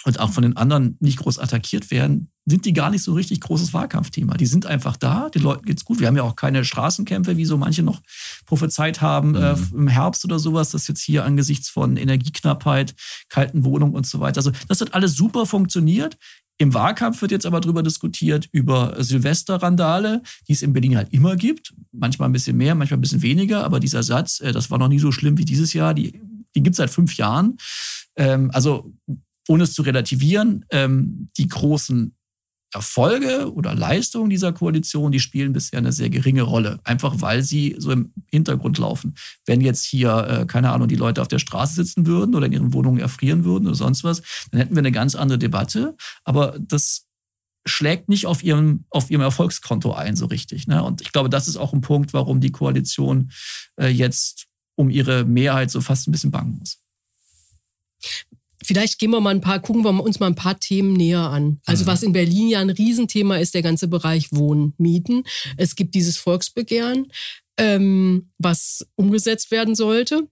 [0.05, 3.41] und auch von den anderen nicht groß attackiert werden, sind die gar nicht so richtig
[3.41, 4.35] großes Wahlkampfthema.
[4.35, 5.99] Die sind einfach da, den Leuten geht's gut.
[5.99, 8.01] Wir haben ja auch keine Straßenkämpfe, wie so manche noch
[8.45, 9.63] prophezeit haben äh, mhm.
[9.73, 12.95] äh, im Herbst oder sowas, das jetzt hier angesichts von Energieknappheit,
[13.27, 14.37] kalten Wohnungen und so weiter.
[14.37, 16.17] Also das hat alles super funktioniert.
[16.57, 21.35] Im Wahlkampf wird jetzt aber darüber diskutiert, über Silvesterrandale, die es in Berlin halt immer
[21.37, 21.73] gibt.
[21.91, 23.63] Manchmal ein bisschen mehr, manchmal ein bisschen weniger.
[23.63, 26.19] Aber dieser Satz, äh, das war noch nie so schlimm wie dieses Jahr, die,
[26.55, 27.57] die gibt es seit fünf Jahren.
[28.17, 28.91] Ähm, also
[29.47, 32.15] ohne es zu relativieren, ähm, die großen
[32.71, 37.75] Erfolge oder Leistungen dieser Koalition, die spielen bisher eine sehr geringe Rolle, einfach weil sie
[37.79, 39.15] so im Hintergrund laufen.
[39.45, 42.53] Wenn jetzt hier, äh, keine Ahnung, die Leute auf der Straße sitzen würden oder in
[42.53, 44.21] ihren Wohnungen erfrieren würden oder sonst was,
[44.51, 45.95] dann hätten wir eine ganz andere Debatte.
[46.23, 47.07] Aber das
[47.65, 50.67] schlägt nicht auf ihrem, auf ihrem Erfolgskonto ein so richtig.
[50.67, 50.83] Ne?
[50.83, 53.31] Und ich glaube, das ist auch ein Punkt, warum die Koalition
[53.79, 56.77] äh, jetzt um ihre Mehrheit so fast ein bisschen bangen muss.
[58.69, 61.59] Vielleicht gehen wir mal ein paar, gucken wir uns mal ein paar Themen näher an.
[61.65, 61.87] Also mhm.
[61.87, 65.23] was in Berlin ja ein Riesenthema ist, der ganze Bereich Wohnen, Mieten.
[65.57, 67.11] Es gibt dieses Volksbegehren,
[67.57, 70.27] ähm, was umgesetzt werden sollte.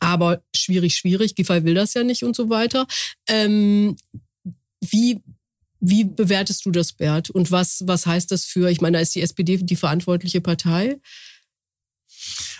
[0.00, 1.34] Aber schwierig, schwierig.
[1.34, 2.86] Giffey will das ja nicht und so weiter.
[3.28, 3.96] Ähm,
[4.80, 5.20] wie,
[5.78, 7.28] wie bewertest du das, Bert?
[7.28, 10.96] Und was, was heißt das für, ich meine, da ist die SPD die verantwortliche Partei.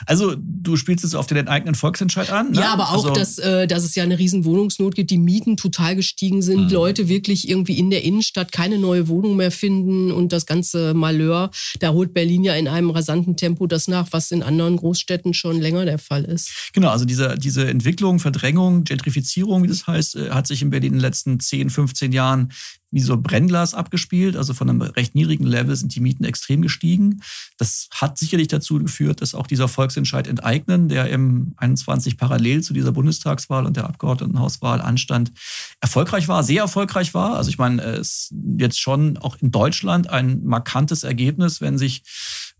[0.06, 2.50] Also du spielst es auf den enteignen Volksentscheid an.
[2.50, 2.60] Ne?
[2.60, 5.56] Ja, aber auch, also, dass, äh, dass es ja eine riesen Wohnungsnot gibt, die Mieten
[5.56, 6.70] total gestiegen sind, mhm.
[6.70, 11.50] Leute wirklich irgendwie in der Innenstadt keine neue Wohnung mehr finden und das ganze Malheur,
[11.80, 15.60] da holt Berlin ja in einem rasanten Tempo das nach, was in anderen Großstädten schon
[15.60, 16.70] länger der Fall ist.
[16.72, 20.88] Genau, also diese, diese Entwicklung, Verdrängung, Gentrifizierung, wie das heißt, äh, hat sich in Berlin
[20.88, 22.52] in den letzten 10, 15 Jahren
[22.90, 24.36] wie so Brennglas abgespielt.
[24.36, 27.22] Also von einem recht niedrigen Level sind die Mieten extrem gestiegen.
[27.58, 32.72] Das hat sicherlich dazu geführt, dass auch dieser Volksentscheid enteignen, der im 21 parallel zu
[32.72, 35.32] dieser Bundestagswahl und der Abgeordnetenhauswahl anstand,
[35.80, 37.36] erfolgreich war, sehr erfolgreich war.
[37.36, 42.02] Also ich meine, es ist jetzt schon auch in Deutschland ein markantes Ergebnis, wenn sich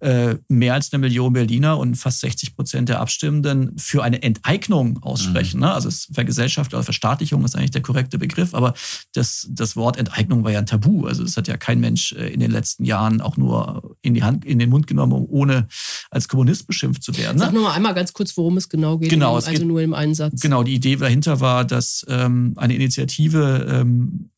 [0.00, 5.02] äh, mehr als eine Million Berliner und fast 60 Prozent der Abstimmenden für eine Enteignung
[5.02, 5.58] aussprechen.
[5.58, 5.66] Mhm.
[5.66, 5.72] Ne?
[5.72, 8.74] Also Vergesellschaftung oder Verstaatlichung ist eigentlich der korrekte Begriff, aber
[9.12, 11.06] das, das Wort Enteignung war ja ein Tabu.
[11.06, 14.22] Also das hat ja kein Mensch äh, in den letzten Jahren auch nur in die
[14.22, 15.68] Hand, in den Mund genommen, ohne
[16.11, 17.38] als Kommunist beschimpft zu werden.
[17.38, 17.44] Ne?
[17.44, 19.11] Sag noch mal einmal ganz kurz, worum es genau geht.
[19.11, 20.40] Genau, also geht, nur im Einsatz.
[20.40, 24.30] Genau, die Idee dahinter war, dass ähm, eine Initiative ähm,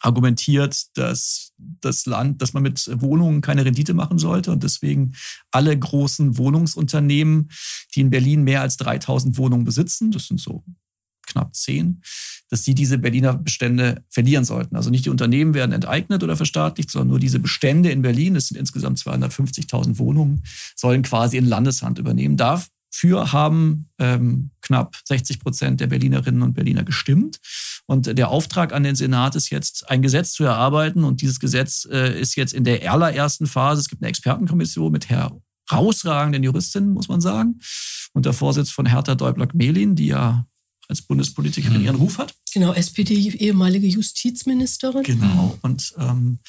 [0.00, 5.14] argumentiert, dass das Land, dass man mit Wohnungen keine Rendite machen sollte und deswegen
[5.50, 7.50] alle großen Wohnungsunternehmen,
[7.94, 10.64] die in Berlin mehr als 3000 Wohnungen besitzen, das sind so
[11.28, 12.02] knapp zehn,
[12.48, 14.76] dass sie diese Berliner Bestände verlieren sollten.
[14.76, 18.48] Also nicht die Unternehmen werden enteignet oder verstaatlicht, sondern nur diese Bestände in Berlin, das
[18.48, 20.42] sind insgesamt 250.000 Wohnungen,
[20.74, 22.36] sollen quasi in Landeshand übernehmen.
[22.36, 27.38] Dafür haben ähm, knapp 60 Prozent der Berlinerinnen und Berliner gestimmt.
[27.90, 31.04] Und der Auftrag an den Senat ist jetzt, ein Gesetz zu erarbeiten.
[31.04, 33.80] Und dieses Gesetz äh, ist jetzt in der allerersten Phase.
[33.80, 37.60] Es gibt eine Expertenkommission mit herausragenden Juristinnen, muss man sagen.
[38.12, 40.44] Und der Vorsitz von Hertha Däubler-Melin, die ja
[40.86, 42.34] als Bundespolitikerin ihren Ruf hat.
[42.52, 45.02] Genau, SPD, ehemalige Justizministerin.
[45.02, 45.58] Genau.
[45.62, 46.40] Und ähm,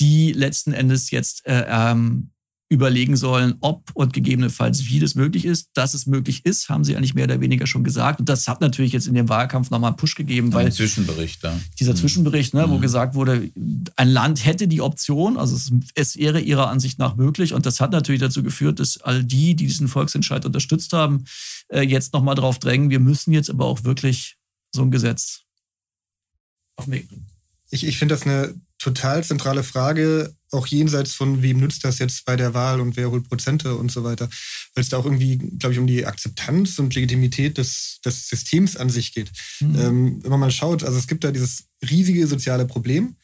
[0.00, 2.30] die letzten Endes jetzt äh, ähm,
[2.70, 5.70] überlegen sollen, ob und gegebenenfalls wie das möglich ist.
[5.74, 8.20] Dass es möglich ist, haben sie eigentlich mehr oder weniger schon gesagt.
[8.20, 10.66] Und das hat natürlich jetzt in dem Wahlkampf nochmal einen Push gegeben, weil.
[10.66, 11.58] Ein Zwischenbericht, ja.
[11.80, 11.96] Dieser mhm.
[11.96, 12.70] Zwischenbericht, ne, mhm.
[12.72, 13.50] wo gesagt wurde,
[13.96, 17.54] ein Land hätte die Option, also es, es wäre ihrer Ansicht nach möglich.
[17.54, 21.24] Und das hat natürlich dazu geführt, dass all die, die diesen Volksentscheid unterstützt haben,
[21.68, 24.36] äh, jetzt nochmal drauf drängen, wir müssen jetzt aber auch wirklich
[24.72, 25.40] so ein Gesetz
[26.76, 27.26] auf den Weg bringen.
[27.70, 32.24] Ich, ich finde das eine total zentrale Frage, auch jenseits von wem nützt das jetzt
[32.24, 34.28] bei der Wahl und wer holt Prozente und so weiter.
[34.74, 38.76] Weil es da auch irgendwie, glaube ich, um die Akzeptanz und Legitimität des, des Systems
[38.76, 39.30] an sich geht.
[39.60, 39.78] Mhm.
[39.78, 43.16] Ähm, wenn man mal schaut, also es gibt da dieses riesige soziale Problem.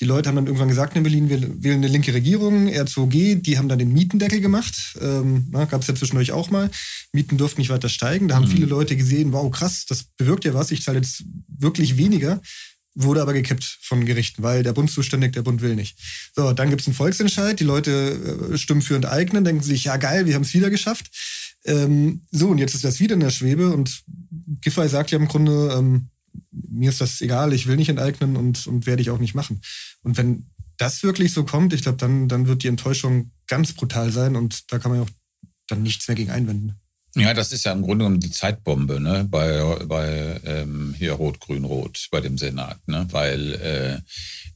[0.00, 3.58] Die Leute haben dann irgendwann gesagt in Berlin, wir wählen eine linke Regierung, R2G, die
[3.58, 4.96] haben dann den Mietendeckel gemacht.
[5.00, 6.70] Ähm, Gab es ja zwischendurch auch mal.
[7.12, 8.26] Mieten durften nicht weiter steigen.
[8.26, 8.52] Da haben mhm.
[8.52, 12.40] viele Leute gesehen, wow, krass, das bewirkt ja was, ich zahle jetzt wirklich weniger
[12.94, 15.98] wurde aber gekippt von Gerichten, weil der Bund zuständig, der Bund will nicht.
[16.34, 19.96] So, dann gibt es einen Volksentscheid, die Leute äh, stimmen für Enteignen, denken sich, ja
[19.96, 21.10] geil, wir haben es wieder geschafft.
[21.64, 24.02] Ähm, so, und jetzt ist das wieder in der Schwebe und
[24.60, 26.08] Giffey sagt ja im Grunde, ähm,
[26.50, 29.62] mir ist das egal, ich will nicht enteignen und, und werde ich auch nicht machen.
[30.02, 34.10] Und wenn das wirklich so kommt, ich glaube, dann, dann wird die Enttäuschung ganz brutal
[34.10, 35.12] sein und da kann man ja auch
[35.68, 36.74] dann nichts mehr gegen einwenden.
[37.14, 42.08] Ja, das ist ja im Grunde genommen die Zeitbombe, ne, bei, bei ähm, hier Rot-Grün-Rot,
[42.10, 43.06] bei dem Senat, ne?
[43.10, 44.00] Weil äh,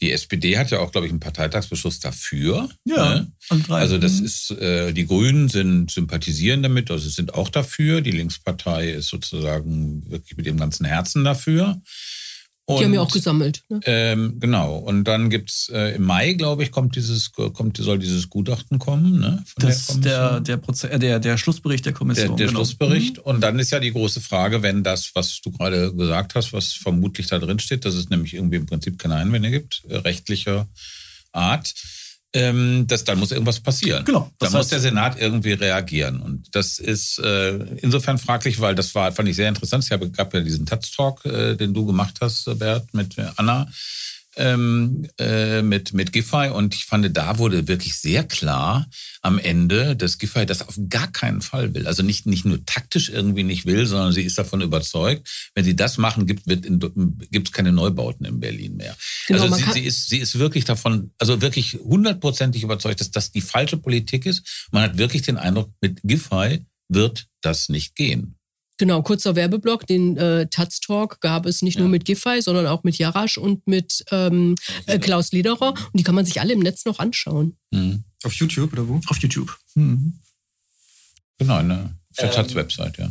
[0.01, 2.69] die SPD hat ja auch, glaube ich, einen Parteitagsbeschluss dafür.
[2.85, 3.15] Ja.
[3.15, 3.33] Ne?
[3.69, 8.01] Also das ist, äh, die Grünen sind sympathisieren damit, also sind auch dafür.
[8.01, 11.81] Die Linkspartei ist sozusagen wirklich mit dem ganzen Herzen dafür.
[12.69, 13.63] Und, die haben ja auch gesammelt.
[13.69, 13.79] Ne?
[13.85, 14.77] Ähm, genau.
[14.79, 19.21] Und dann gibt's äh, im Mai, glaube ich, kommt dieses, kommt, soll dieses Gutachten kommen.
[19.21, 22.31] Ne, das ist der, der, Proze äh, der, der Schlussbericht der Kommission.
[22.31, 22.59] Der, der genau.
[22.59, 23.19] Schlussbericht.
[23.19, 23.23] Mhm.
[23.23, 26.73] Und dann ist ja die große Frage, wenn das, was du gerade gesagt hast, was
[26.73, 30.67] vermutlich da drin steht, dass es nämlich irgendwie im Prinzip keine Einwände gibt, äh, rechtlicher
[31.31, 31.73] Art,
[32.37, 34.05] ähm, dass dann muss irgendwas passieren.
[34.05, 34.31] Genau.
[34.39, 36.21] Da muss der Senat irgendwie reagieren.
[36.21, 39.85] Und das ist äh, insofern fraglich, weil das war, fand ich sehr interessant.
[39.85, 43.67] Es gab ja diesen Taz-Talk, äh, den du gemacht hast, Bert, mit Anna.
[44.39, 48.87] Ähm, äh, mit, mit Giffey und ich fand, da wurde wirklich sehr klar
[49.23, 51.87] am Ende, dass Giffey das auf gar keinen Fall will.
[51.87, 55.75] Also nicht, nicht nur taktisch irgendwie nicht will, sondern sie ist davon überzeugt, wenn sie
[55.75, 58.97] das machen, gibt es keine Neubauten in Berlin mehr.
[59.27, 63.33] Genau, also sie, sie, ist, sie ist wirklich davon, also wirklich hundertprozentig überzeugt, dass das
[63.33, 64.69] die falsche Politik ist.
[64.71, 68.37] Man hat wirklich den Eindruck, mit Giffey wird das nicht gehen.
[68.79, 69.87] Genau, kurzer Werbeblock.
[69.87, 73.67] Den äh, Taz Talk gab es nicht nur mit Giffey, sondern auch mit Jarasch und
[73.67, 74.55] mit ähm,
[74.87, 75.71] äh, Klaus Lederer.
[75.71, 77.57] Und die kann man sich alle im Netz noch anschauen.
[77.71, 78.05] Mhm.
[78.23, 79.01] Auf YouTube oder wo?
[79.07, 79.57] Auf YouTube.
[79.75, 80.19] Mhm.
[81.39, 81.95] Genau, ne?
[82.11, 83.11] Auf der Ähm, Taz-Website, ja.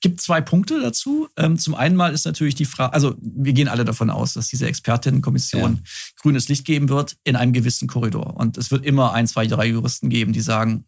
[0.00, 1.28] gibt zwei Punkte dazu.
[1.36, 4.46] Ähm, zum einen mal ist natürlich die Frage, also wir gehen alle davon aus, dass
[4.48, 5.84] diese Expertinnenkommission
[6.20, 8.36] grünes Licht geben wird in einem gewissen Korridor.
[8.36, 10.84] Und es wird immer ein, zwei, drei Juristen geben, die sagen,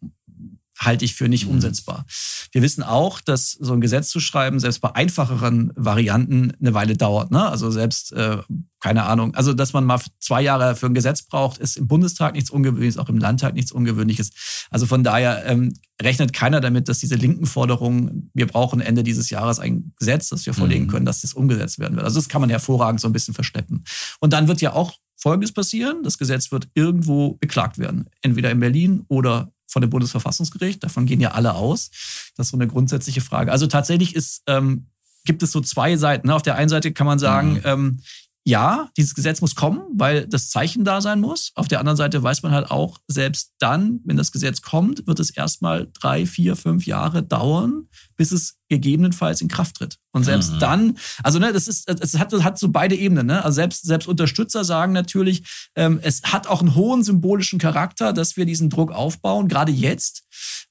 [0.77, 2.05] halte ich für nicht umsetzbar.
[2.51, 6.97] Wir wissen auch, dass so ein Gesetz zu schreiben, selbst bei einfacheren Varianten eine Weile
[6.97, 7.31] dauert.
[7.31, 7.47] Ne?
[7.47, 8.37] Also selbst, äh,
[8.79, 12.33] keine Ahnung, also dass man mal zwei Jahre für ein Gesetz braucht, ist im Bundestag
[12.33, 14.31] nichts Ungewöhnliches, auch im Landtag nichts Ungewöhnliches.
[14.69, 19.29] Also von daher ähm, rechnet keiner damit, dass diese linken Forderungen, wir brauchen Ende dieses
[19.29, 22.05] Jahres ein Gesetz, das wir vorlegen können, dass das umgesetzt werden wird.
[22.05, 23.83] Also das kann man hervorragend so ein bisschen versteppen.
[24.19, 28.59] Und dann wird ja auch Folgendes passieren, das Gesetz wird irgendwo beklagt werden, entweder in
[28.59, 30.83] Berlin oder von dem Bundesverfassungsgericht.
[30.83, 31.89] Davon gehen ja alle aus.
[32.35, 33.51] Das ist so eine grundsätzliche Frage.
[33.51, 34.87] Also tatsächlich ist, ähm,
[35.25, 36.27] gibt es so zwei Seiten.
[36.27, 36.35] ne?
[36.35, 38.01] Auf der einen Seite kann man sagen, ähm,
[38.43, 41.51] ja, dieses Gesetz muss kommen, weil das Zeichen da sein muss.
[41.55, 45.19] Auf der anderen Seite weiß man halt auch, selbst dann, wenn das Gesetz kommt, wird
[45.19, 49.99] es erstmal drei, vier, fünf Jahre dauern, bis es gegebenenfalls in Kraft tritt.
[50.13, 50.59] Und selbst Mhm.
[50.59, 53.27] dann, also ne, das ist, es hat, das hat so beide Ebenen.
[53.27, 53.43] Ne?
[53.45, 55.43] Also selbst, selbst Unterstützer sagen natürlich,
[55.75, 60.23] ähm, es hat auch einen hohen symbolischen Charakter, dass wir diesen Druck aufbauen, gerade jetzt,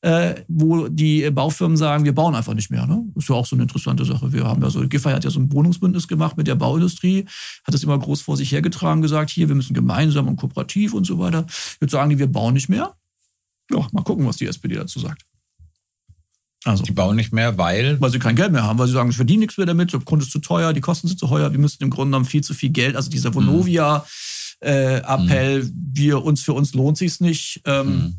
[0.02, 2.86] äh, wo die Baufirmen sagen, wir bauen einfach nicht mehr.
[2.86, 3.02] Ne?
[3.14, 4.32] Das ist ja auch so eine interessante Sache.
[4.32, 7.26] Wir haben ja so, Giffey hat ja so ein Wohnungsbündnis gemacht mit der Bauindustrie,
[7.64, 11.06] hat das immer groß vor sich hergetragen, gesagt, hier, wir müssen gemeinsam und kooperativ und
[11.06, 11.46] so weiter.
[11.80, 12.94] Jetzt sagen die, wir bauen nicht mehr.
[13.70, 15.22] Ja, mal gucken, was die SPD dazu sagt.
[16.64, 16.84] Also.
[16.84, 17.98] Die bauen nicht mehr, weil?
[18.00, 20.00] Weil sie kein Geld mehr haben, weil sie sagen, ich verdiene nichts mehr damit, der
[20.00, 22.42] Grund ist zu teuer, die Kosten sind zu teuer, wir müssen im Grunde genommen viel
[22.42, 24.04] zu viel Geld, also dieser Vonovia
[24.60, 28.16] äh, Appell, wir uns für uns lohnt sich's nicht, ähm,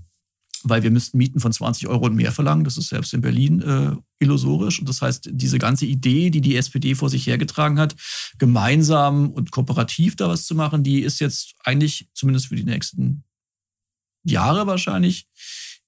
[0.64, 3.62] weil wir müssten Mieten von 20 Euro und mehr verlangen, das ist selbst in Berlin
[3.62, 7.96] äh, illusorisch und das heißt, diese ganze Idee, die die SPD vor sich hergetragen hat,
[8.40, 13.24] gemeinsam und kooperativ da was zu machen, die ist jetzt eigentlich zumindest für die nächsten
[14.24, 15.28] Jahre wahrscheinlich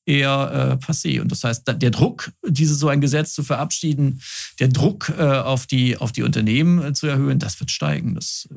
[0.06, 1.22] eher äh, passé.
[1.22, 4.22] Und das heißt, der Druck, diese so ein Gesetz zu verabschieden,
[4.60, 8.16] der Druck äh, auf, die, auf die Unternehmen äh, zu erhöhen, das wird steigen.
[8.16, 8.56] Das, äh,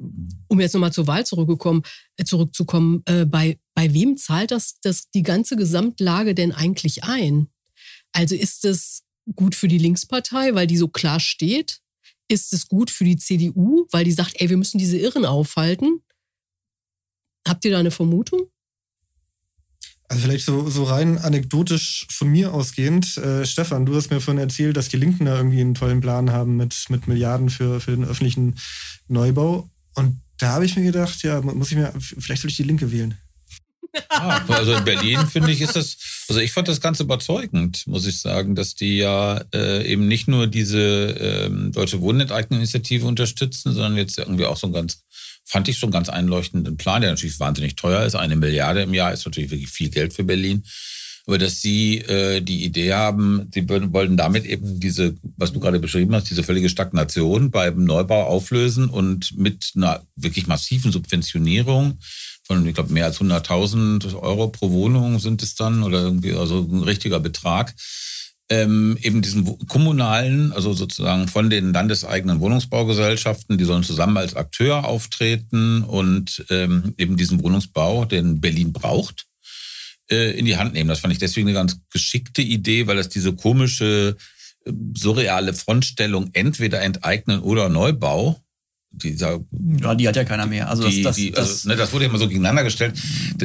[0.48, 1.82] Um jetzt nochmal zur Wahl zurückgekommen,
[2.16, 7.48] äh, zurückzukommen, äh, bei, bei wem zahlt das, das die ganze Gesamtlage denn eigentlich ein?
[8.12, 9.04] Also ist es
[9.34, 11.80] gut für die Linkspartei, weil die so klar steht?
[12.28, 16.00] Ist es gut für die CDU, weil die sagt, ey, wir müssen diese Irren aufhalten?
[17.46, 18.50] Habt ihr da eine Vermutung?
[20.08, 23.16] Also vielleicht so, so rein anekdotisch von mir ausgehend.
[23.16, 26.30] Äh, Stefan, du hast mir vorhin erzählt, dass die Linken da irgendwie einen tollen Plan
[26.30, 28.56] haben mit, mit Milliarden für, für den öffentlichen
[29.08, 29.68] Neubau.
[29.94, 32.92] Und da habe ich mir gedacht, ja, muss ich mir, vielleicht soll ich die Linke
[32.92, 33.18] wählen.
[34.10, 35.96] Ah, also in Berlin finde ich, ist das,
[36.28, 40.28] also ich fand das ganz überzeugend, muss ich sagen, dass die ja äh, eben nicht
[40.28, 40.78] nur diese
[41.18, 45.02] ähm, Deutsche Wohnenteignungsinitiative unterstützen, sondern jetzt irgendwie auch so ein ganz,
[45.46, 48.16] fand ich schon ganz einleuchtenden Plan, der natürlich wahnsinnig teuer ist.
[48.16, 50.64] Eine Milliarde im Jahr ist natürlich wirklich viel Geld für Berlin.
[51.26, 55.80] Aber dass sie äh, die Idee haben, sie wollten damit eben diese, was du gerade
[55.80, 61.98] beschrieben hast, diese völlige Stagnation beim Neubau auflösen und mit einer wirklich massiven Subventionierung
[62.44, 66.60] von, ich glaube, mehr als 100.000 Euro pro Wohnung sind es dann oder irgendwie, also
[66.60, 67.74] ein richtiger Betrag,
[68.48, 74.84] ähm, eben diesen kommunalen, also sozusagen von den landeseigenen Wohnungsbaugesellschaften, die sollen zusammen als Akteur
[74.84, 79.26] auftreten und ähm, eben diesen Wohnungsbau, den Berlin braucht,
[80.10, 80.88] äh, in die Hand nehmen.
[80.88, 84.16] Das fand ich deswegen eine ganz geschickte Idee, weil das diese komische,
[84.64, 88.40] äh, surreale Frontstellung entweder enteignen oder Neubau,
[88.92, 89.40] dieser
[89.80, 90.70] ja, die hat ja keiner mehr.
[90.70, 92.94] Also die, das, die, das, also, ne, das wurde immer so gegeneinander gestellt.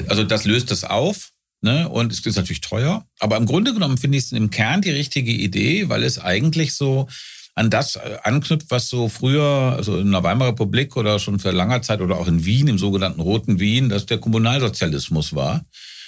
[0.07, 1.31] Also das löst das auf.
[1.61, 1.87] Ne?
[1.87, 3.05] Und es ist natürlich teuer.
[3.19, 6.73] Aber im Grunde genommen finde ich es im Kern die richtige Idee, weil es eigentlich
[6.73, 7.07] so
[7.53, 11.51] an das äh, anknüpft, was so früher, also in der Weimarer Republik oder schon für
[11.51, 15.65] langer Zeit oder auch in Wien, im sogenannten Roten Wien, dass der Kommunalsozialismus war.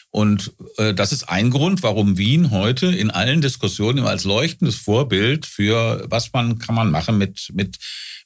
[0.09, 4.75] Und äh, das ist ein Grund, warum Wien heute in allen Diskussionen immer als leuchtendes
[4.75, 7.77] Vorbild für was man kann man machen mit mit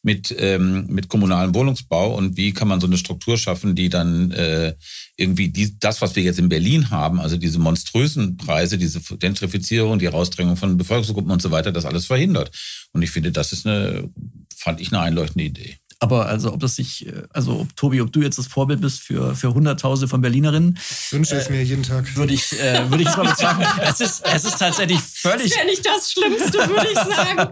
[0.01, 4.31] mit ähm, mit kommunalem Wohnungsbau und wie kann man so eine Struktur schaffen, die dann
[4.31, 4.73] äh,
[5.17, 9.97] irgendwie die, das, was wir jetzt in Berlin haben, also diese monströsen Preise, diese Gentrifizierung,
[9.97, 12.51] die Rausdrängung von Bevölkerungsgruppen und so weiter, das alles verhindert.
[12.93, 14.09] Und ich finde, das ist eine,
[14.55, 15.77] fand ich eine einleuchtende Idee.
[15.99, 19.35] Aber also ob das sich, also ob Tobi, ob du jetzt das Vorbild bist für,
[19.35, 20.77] für Hunderttausende von Berlinerinnen.
[20.77, 22.15] Ich wünsche es mir jeden Tag.
[22.15, 23.67] Würde ich, äh, würde ich jetzt mal bezweifeln.
[23.81, 25.49] es, ist, es ist tatsächlich völlig.
[25.49, 27.49] Das wäre nicht das Schlimmste, würde ich sagen.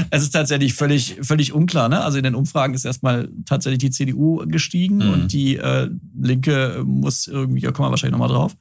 [0.10, 1.88] es ist tatsächlich völlig, völlig unklar.
[1.88, 2.02] Ne?
[2.02, 5.12] Also in den Umfragen ist erstmal tatsächlich die CDU gestiegen mhm.
[5.12, 5.88] und die äh,
[6.24, 8.54] Linke muss irgendwie, da kommen wir wahrscheinlich nochmal drauf,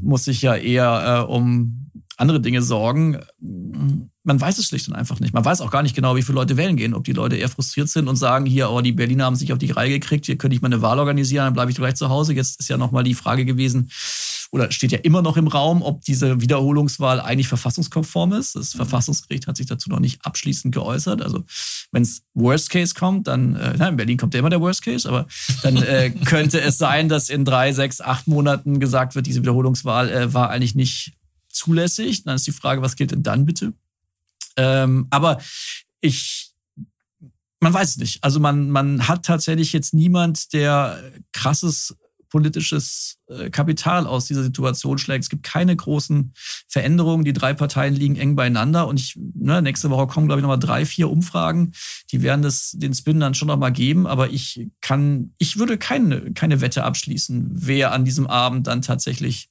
[0.00, 0.08] mhm.
[0.08, 3.18] muss sich ja eher äh, um andere Dinge sorgen
[4.26, 5.32] man weiß es schlicht und einfach nicht.
[5.32, 6.94] Man weiß auch gar nicht genau, wie viele Leute wählen gehen.
[6.94, 9.58] Ob die Leute eher frustriert sind und sagen, hier, oh, die Berliner haben sich auf
[9.58, 12.08] die Reihe gekriegt, hier könnte ich mal eine Wahl organisieren, dann bleibe ich gleich zu
[12.08, 12.34] Hause.
[12.34, 13.88] Jetzt ist ja nochmal die Frage gewesen,
[14.50, 18.54] oder steht ja immer noch im Raum, ob diese Wiederholungswahl eigentlich verfassungskonform ist.
[18.54, 18.78] Das mhm.
[18.78, 21.22] Verfassungsgericht hat sich dazu noch nicht abschließend geäußert.
[21.22, 21.44] Also
[21.92, 24.82] wenn es Worst Case kommt, dann, äh, na, in Berlin kommt ja immer der Worst
[24.82, 25.26] Case, aber
[25.62, 30.10] dann äh, könnte es sein, dass in drei, sechs, acht Monaten gesagt wird, diese Wiederholungswahl
[30.10, 31.12] äh, war eigentlich nicht
[31.48, 32.24] zulässig.
[32.24, 33.72] Dann ist die Frage, was gilt denn dann bitte?
[34.56, 35.38] Ähm, aber
[36.00, 36.52] ich,
[37.60, 38.24] man weiß es nicht.
[38.24, 41.96] Also man, man hat tatsächlich jetzt niemand, der krasses
[42.28, 45.24] politisches äh, Kapital aus dieser Situation schlägt.
[45.24, 46.32] Es gibt keine großen
[46.68, 47.24] Veränderungen.
[47.24, 50.58] Die drei Parteien liegen eng beieinander und ich, ne, nächste Woche kommen, glaube ich, nochmal
[50.58, 51.72] drei, vier Umfragen.
[52.12, 56.32] Die werden das, den Spin dann schon nochmal geben, aber ich kann, ich würde keine,
[56.32, 59.48] keine Wette abschließen, wer an diesem Abend dann tatsächlich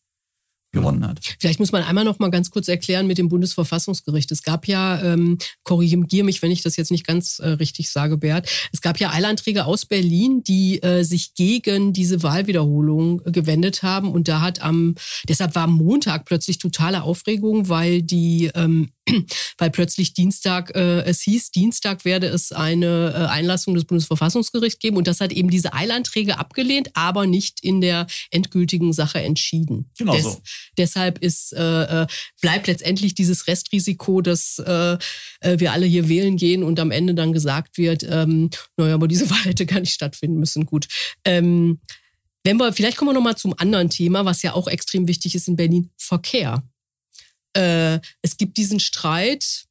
[0.76, 1.20] gewonnen hat.
[1.40, 4.32] Vielleicht muss man einmal noch mal ganz kurz erklären mit dem Bundesverfassungsgericht.
[4.32, 8.18] Es gab ja, ähm, korrigiere mich, wenn ich das jetzt nicht ganz äh, richtig sage,
[8.18, 14.12] Bert, es gab ja Eilanträge aus Berlin, die äh, sich gegen diese Wahlwiederholung gewendet haben.
[14.12, 14.96] Und da hat am,
[15.28, 18.92] deshalb war Montag plötzlich totale Aufregung, weil die ähm,
[19.58, 24.98] weil plötzlich Dienstag, äh, es hieß, Dienstag werde es eine äh, Einlassung des Bundesverfassungsgerichts geben
[24.98, 29.90] und das hat eben diese Eilanträge abgelehnt, aber nicht in der endgültigen Sache entschieden.
[29.98, 30.42] Genau Des, so.
[30.78, 32.08] Deshalb ist, äh, äh,
[32.42, 34.98] bleibt letztendlich dieses Restrisiko, dass äh,
[35.42, 39.08] äh, wir alle hier wählen gehen und am Ende dann gesagt wird, ähm, naja, aber
[39.08, 40.66] diese Wahl hätte gar nicht stattfinden müssen.
[40.66, 40.88] Gut.
[41.24, 41.80] Ähm,
[42.44, 45.48] wenn wir, vielleicht kommen wir nochmal zum anderen Thema, was ja auch extrem wichtig ist
[45.48, 46.64] in Berlin, Verkehr.
[47.56, 49.66] Äh, es gibt diesen Streit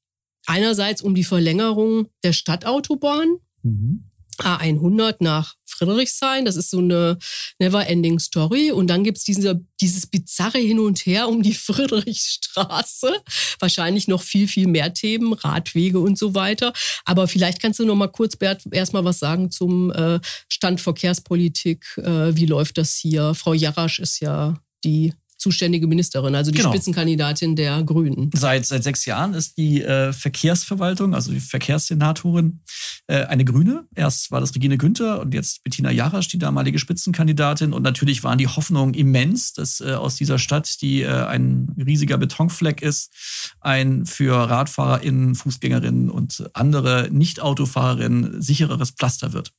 [0.47, 3.37] einerseits um die Verlängerung der Stadtautobahn.
[3.63, 4.05] Mhm.
[4.39, 6.45] A100 nach Friedrichshain.
[6.45, 7.19] Das ist so eine
[7.59, 8.71] never-ending Story.
[8.73, 13.13] Und dann gibt's diese, dieses bizarre Hin und Her um die Friedrichstraße.
[13.59, 16.73] Wahrscheinlich noch viel, viel mehr Themen, Radwege und so weiter.
[17.05, 21.85] Aber vielleicht kannst du noch mal kurz, Bert, erstmal was sagen zum äh, Stand Verkehrspolitik.
[21.99, 23.35] Äh, wie läuft das hier?
[23.35, 25.13] Frau Jarasch ist ja die
[25.45, 26.71] zuständige Ministerin, also die genau.
[26.71, 28.31] Spitzenkandidatin der Grünen.
[28.35, 32.61] Seit, seit sechs Jahren ist die äh, Verkehrsverwaltung, also die Verkehrssenatorin,
[33.09, 33.87] äh, eine Grüne.
[33.95, 37.75] Erst war das Regine Günther und jetzt Bettina Jarasch, die damalige Spitzenkandidatin.
[37.75, 42.17] Und natürlich waren die Hoffnungen immens, dass äh, aus dieser Stadt, die äh, ein riesiger
[42.17, 43.13] Betonfleck ist,
[43.61, 49.53] ein für RadfahrerInnen, Fußgängerinnen und andere Nicht-Autofahrerinnen sichereres Pflaster wird.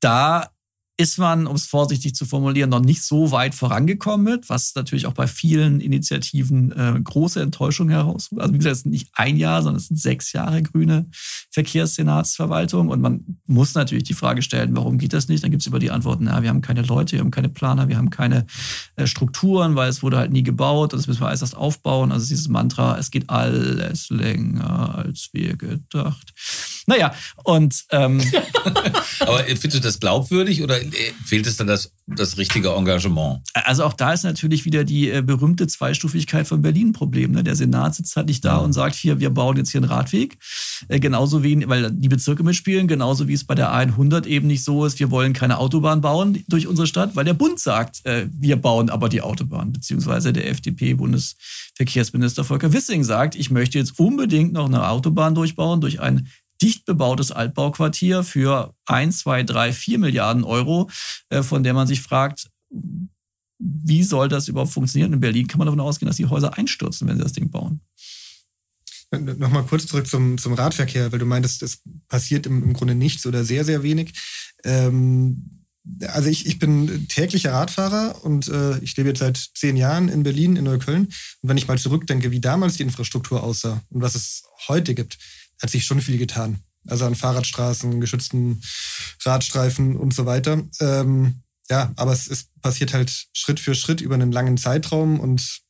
[0.00, 0.50] Da
[1.02, 5.06] ist man, um es vorsichtig zu formulieren, noch nicht so weit vorangekommen mit, was natürlich
[5.06, 8.30] auch bei vielen Initiativen äh, große Enttäuschung heraus.
[8.36, 11.06] Also wie gesagt, es sind nicht ein Jahr, sondern es sind sechs Jahre grüne
[11.50, 12.88] Verkehrssenatsverwaltung.
[12.88, 15.42] Und man muss natürlich die Frage stellen, warum geht das nicht?
[15.42, 17.88] Dann gibt es über die Antworten, ja, wir haben keine Leute, wir haben keine Planer,
[17.88, 18.46] wir haben keine
[18.94, 22.12] äh, Strukturen, weil es wurde halt nie gebaut und das müssen wir alles erst aufbauen.
[22.12, 26.32] Also dieses Mantra, es geht alles länger, als wir gedacht.
[26.86, 27.14] Naja,
[27.44, 28.20] und ähm,
[29.20, 30.76] Aber findest du das glaubwürdig oder
[31.24, 33.40] fehlt es dann das, das richtige Engagement?
[33.54, 37.32] Also auch da ist natürlich wieder die äh, berühmte Zweistufigkeit von Berlin ein Problem.
[37.32, 37.44] Ne?
[37.44, 40.38] Der Senat sitzt halt nicht da und sagt, hier, wir bauen jetzt hier einen Radweg.
[40.88, 44.64] Äh, genauso wie, weil die Bezirke mitspielen, genauso wie es bei der A100 eben nicht
[44.64, 48.26] so ist, wir wollen keine Autobahn bauen durch unsere Stadt, weil der Bund sagt, äh,
[48.32, 54.52] wir bauen aber die Autobahn, beziehungsweise der FDP-Bundesverkehrsminister Volker Wissing sagt, ich möchte jetzt unbedingt
[54.52, 56.28] noch eine Autobahn durchbauen durch ein
[56.62, 60.88] dicht bebautes Altbauquartier für 1, 2, 3, 4 Milliarden Euro,
[61.28, 62.48] äh, von der man sich fragt,
[63.58, 65.12] wie soll das überhaupt funktionieren?
[65.12, 67.80] In Berlin kann man davon ausgehen, dass die Häuser einstürzen, wenn sie das Ding bauen.
[69.10, 73.26] Nochmal kurz zurück zum, zum Radverkehr, weil du meintest, es passiert im, im Grunde nichts
[73.26, 74.14] oder sehr, sehr wenig.
[74.64, 75.62] Ähm,
[76.08, 80.22] also ich, ich bin täglicher Radfahrer und äh, ich lebe jetzt seit zehn Jahren in
[80.22, 81.06] Berlin, in Neukölln.
[81.06, 85.18] Und wenn ich mal zurückdenke, wie damals die Infrastruktur aussah und was es heute gibt,
[85.62, 86.58] hat sich schon viel getan.
[86.86, 88.60] Also an Fahrradstraßen, geschützten
[89.24, 90.62] Radstreifen und so weiter.
[90.80, 95.60] Ähm, ja, aber es, es passiert halt Schritt für Schritt über einen langen Zeitraum und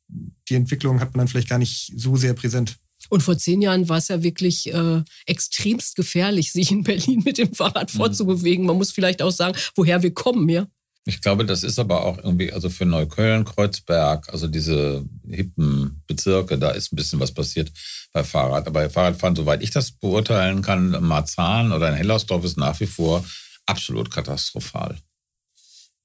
[0.48, 2.76] die Entwicklung hat man dann vielleicht gar nicht so sehr präsent.
[3.08, 7.36] Und vor zehn Jahren war es ja wirklich äh, extremst gefährlich, sich in Berlin mit
[7.38, 7.98] dem Fahrrad mhm.
[7.98, 8.64] vorzubewegen.
[8.64, 10.66] Man muss vielleicht auch sagen, woher wir kommen, ja.
[11.04, 16.58] Ich glaube, das ist aber auch irgendwie, also für Neukölln, Kreuzberg, also diese hippen Bezirke,
[16.58, 17.72] da ist ein bisschen was passiert
[18.12, 18.68] bei Fahrrad.
[18.68, 23.24] Aber Fahrradfahren, soweit ich das beurteilen kann, Marzahn oder in Hellersdorf ist nach wie vor
[23.66, 24.96] absolut katastrophal.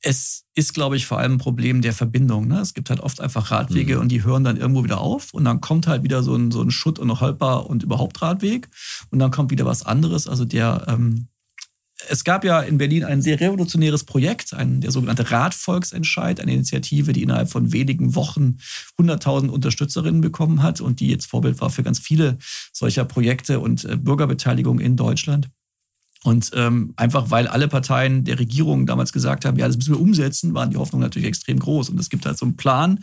[0.01, 2.47] Es ist, glaube ich, vor allem ein Problem der Verbindung.
[2.47, 2.59] Ne?
[2.59, 4.01] Es gibt halt oft einfach Radwege Mhm.
[4.01, 6.61] und die hören dann irgendwo wieder auf und dann kommt halt wieder so ein, so
[6.61, 8.69] ein Schutt- und Holper- und überhaupt Radweg
[9.11, 10.27] und dann kommt wieder was anderes.
[10.27, 11.27] Also der, ähm,
[12.09, 17.13] es gab ja in Berlin ein sehr revolutionäres Projekt, ein, der sogenannte Radvolksentscheid, eine Initiative,
[17.13, 18.59] die innerhalb von wenigen Wochen
[18.99, 22.37] 100.000 Unterstützerinnen bekommen hat und die jetzt Vorbild war für ganz viele
[22.71, 25.49] solcher Projekte und äh, Bürgerbeteiligung in Deutschland.
[26.24, 30.01] Und ähm, einfach weil alle Parteien der Regierung damals gesagt haben, ja, das müssen wir
[30.01, 31.89] umsetzen, waren die Hoffnungen natürlich extrem groß.
[31.89, 32.99] Und es gibt halt so einen Plan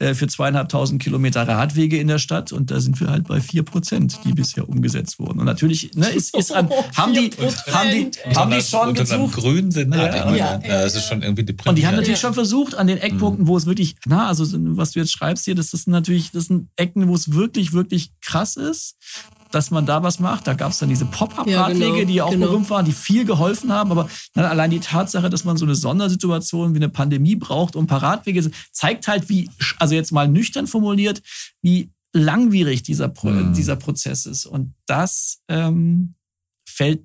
[0.00, 3.62] äh, für zweieinhalbtausend Kilometer Radwege in der Stadt und da sind wir halt bei vier
[3.62, 5.38] Prozent, die bisher umgesetzt wurden.
[5.38, 7.30] Und natürlich ne, ist, ist an, haben die,
[7.72, 9.34] haben die, haben die schon unter einem gesucht.
[9.36, 10.60] grünen meine, ja.
[10.60, 11.68] ja, das ist schon irgendwie deprimierend.
[11.68, 14.44] Und die haben natürlich schon versucht, an den Eckpunkten, wo es wirklich, na, also
[14.76, 17.72] was du jetzt schreibst hier, das, das sind natürlich, das sind Ecken, wo es wirklich,
[17.72, 18.96] wirklich krass ist,
[19.50, 20.46] dass man da was macht.
[20.46, 22.46] Da gab es dann diese Pop-Up-Radwege, Ja, genau, die ja auch genau.
[22.46, 23.90] berühmt waren, die viel geholfen haben.
[23.90, 27.84] Aber dann allein die Tatsache, dass man so eine Sondersituation wie eine Pandemie braucht, um
[27.84, 31.22] ein paar Radwege, zeigt halt, wie, also jetzt mal nüchtern formuliert,
[31.62, 33.52] wie langwierig dieser, Pro Mhm.
[33.54, 34.46] dieser Prozess ist.
[34.46, 36.14] Und das ähm,
[36.66, 37.02] fällt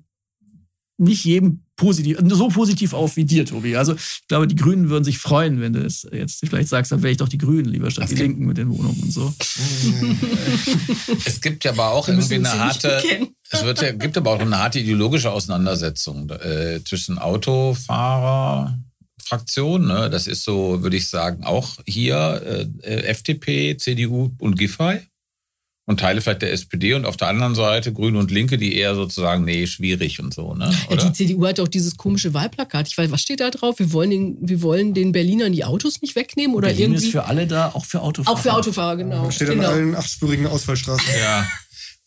[0.96, 3.76] nicht jedem positiv, so positiv auf wie dir, Tobi.
[3.76, 7.02] Also ich glaube, die Grünen würden sich freuen, wenn du es jetzt vielleicht sagst, dann
[7.02, 9.34] wäre ich doch die Grünen lieber statt die Linken mit den Wohnungen und so.
[11.26, 13.02] Es gibt ja aber auch irgendwie eine harte,
[13.50, 18.78] es wird ja, gibt aber auch eine harte ideologische Auseinandersetzung äh, zwischen Autofahrer,
[19.24, 19.88] Fraktionen.
[19.88, 20.10] Ne?
[20.10, 25.00] Das ist so, würde ich sagen, auch hier äh, äh, FDP, CDU und Giffey
[25.86, 28.94] und Teile vielleicht der SPD und auf der anderen Seite Grüne und Linke, die eher
[28.94, 30.54] sozusagen, nee, schwierig und so.
[30.54, 30.74] Ne?
[30.88, 32.88] Ja, die CDU hat auch dieses komische Wahlplakat.
[32.88, 33.78] Ich weiß, was steht da drauf?
[33.78, 37.06] Wir wollen den, wir wollen den Berlinern die Autos nicht wegnehmen oder Berlin irgendwie.
[37.06, 38.36] ist für alle da, auch für Autofahrer.
[38.36, 39.30] auch für Autofahrer, genau.
[39.30, 39.70] Steht an genau.
[39.70, 41.06] allen achtspurigen Ausfallstraßen.
[41.20, 41.46] Ja.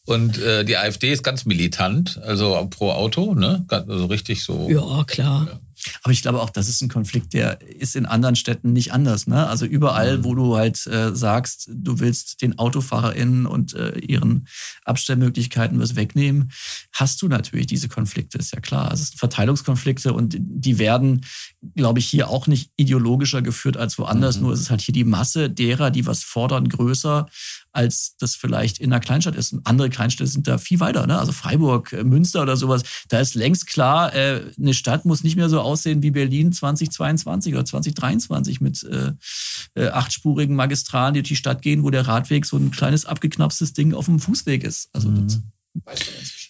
[0.05, 3.65] Und äh, die AfD ist ganz militant, also pro Auto, ne?
[3.67, 4.67] Also richtig so.
[4.69, 5.59] Ja, klar.
[6.03, 9.27] Aber ich glaube auch, das ist ein Konflikt, der ist in anderen Städten nicht anders.
[9.27, 9.47] Ne?
[9.47, 14.47] Also überall, wo du halt äh, sagst, du willst den AutofahrerInnen und äh, ihren
[14.85, 16.51] Abstellmöglichkeiten was wegnehmen,
[16.91, 18.89] hast du natürlich diese Konflikte, ist ja klar.
[18.89, 21.25] Also es sind Verteilungskonflikte und die werden,
[21.75, 24.38] glaube ich, hier auch nicht ideologischer geführt als woanders.
[24.39, 27.27] Nur ist es halt hier die Masse derer, die was fordern, größer
[27.72, 29.53] als das vielleicht in einer Kleinstadt ist.
[29.53, 31.07] Und andere Kleinstädte sind da viel weiter.
[31.07, 31.18] Ne?
[31.18, 32.84] Also Freiburg, äh, Münster oder sowas.
[33.09, 37.53] Da ist längst klar, äh, eine Stadt muss nicht mehr so aussehen wie Berlin 2022
[37.53, 39.11] oder 2023 mit äh,
[39.76, 43.74] äh, achtspurigen Magistralen, die durch die Stadt gehen, wo der Radweg so ein kleines abgeknapstes
[43.74, 44.89] Ding auf dem Fußweg ist.
[44.93, 45.39] Also das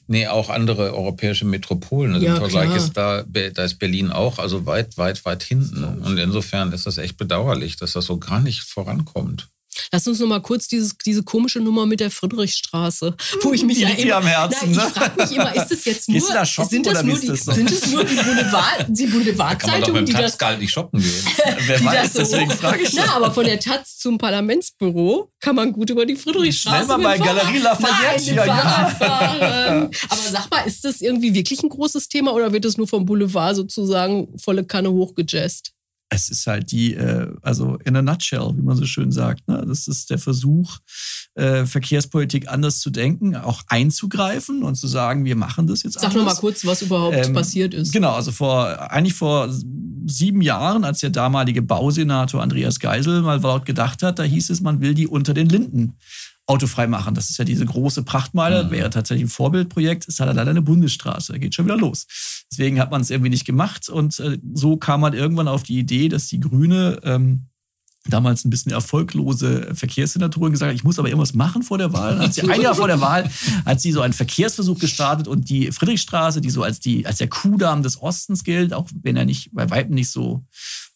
[0.10, 2.14] Nee, auch andere europäische Metropolen.
[2.14, 2.78] Also Ja, im Vergleich klar.
[2.78, 5.84] ist da, da ist Berlin auch, also weit, weit, weit hinten.
[5.84, 9.50] Und insofern ist das echt bedauerlich, dass das so gar nicht vorankommt.
[9.92, 13.80] Lass uns noch mal kurz dieses, diese komische Nummer mit der Friedrichstraße, wo ich mich
[13.80, 14.88] ja immer, am Herzen, Na, ne?
[14.88, 17.46] ich frage mich immer, ist das jetzt nur, da shoppen sind das nur die, das
[17.46, 20.72] sind es nur die Boulevard, die Kann man doch Boulevardzeitung, mit die das Tapsgalt nicht
[20.72, 21.26] shoppen gehen.
[21.60, 25.56] Wer weiß, das so deswegen frage ich Na, aber von der Taz zum Parlamentsbüro kann
[25.56, 29.92] man gut über die Friedrichstraße Schnell mal bei Galerie Lafayette, Nein, ja, fahren.
[30.10, 33.06] Aber sag mal, ist das irgendwie wirklich ein großes Thema oder wird es nur vom
[33.06, 35.74] Boulevard sozusagen volle Kanne hochgejazzt?
[36.10, 39.48] Es ist halt die, äh, also in a nutshell, wie man so schön sagt.
[39.48, 39.64] Ne?
[39.68, 40.78] Das ist der Versuch,
[41.36, 46.06] äh, Verkehrspolitik anders zu denken, auch einzugreifen und zu sagen, wir machen das jetzt Sag
[46.06, 46.16] anders.
[46.16, 47.92] noch mal kurz, was überhaupt Ähm, passiert ist.
[47.92, 49.50] Genau, also vor eigentlich vor
[50.06, 54.62] sieben Jahren, als der damalige Bausenator Andreas Geisel mal laut gedacht hat, da hieß es,
[54.62, 55.98] man will die unter den Linden
[56.46, 57.14] autofrei machen.
[57.14, 61.34] Das ist ja diese große Prachtmeile, wäre tatsächlich ein Vorbildprojekt, ist halt leider eine Bundesstraße,
[61.34, 62.08] da geht schon wieder los.
[62.52, 65.80] Deswegen hat man es irgendwie nicht gemacht und äh, so kam man irgendwann auf die
[65.80, 67.48] Idee, dass die Grüne ähm,
[68.10, 72.20] damals ein bisschen erfolglose Verkehrssenatorin gesagt hat, ich muss aber irgendwas machen vor der Wahl.
[72.20, 73.30] Hat sie ein Jahr vor der Wahl
[73.66, 77.28] hat sie so einen Verkehrsversuch gestartet und die Friedrichstraße, die so als die als der
[77.28, 80.44] Kuhdamm des Ostens gilt, auch wenn er nicht bei weitem nicht so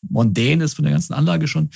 [0.09, 1.69] mondän ist von der ganzen Anlage schon.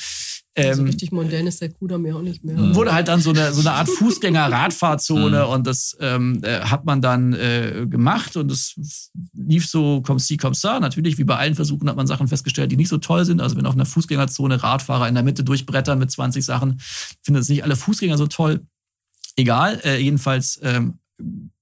[0.56, 2.76] Also Ähm, richtig mondän ist der Kudamm ja auch nicht mehr.
[2.76, 7.02] wurde halt dann so eine, so eine Art Fußgänger-Radfahrzone und das ähm, äh, hat man
[7.02, 10.80] dann äh, gemacht und es lief so comme ci, comme ça.
[10.80, 13.42] Natürlich, wie bei allen Versuchen, hat man Sachen festgestellt, die nicht so toll sind.
[13.42, 16.80] Also wenn auf einer Fußgängerzone Radfahrer in der Mitte durchbrettern mit 20 Sachen,
[17.22, 18.62] finden es nicht alle Fußgänger so toll.
[19.36, 21.00] Egal, äh, jedenfalls ähm,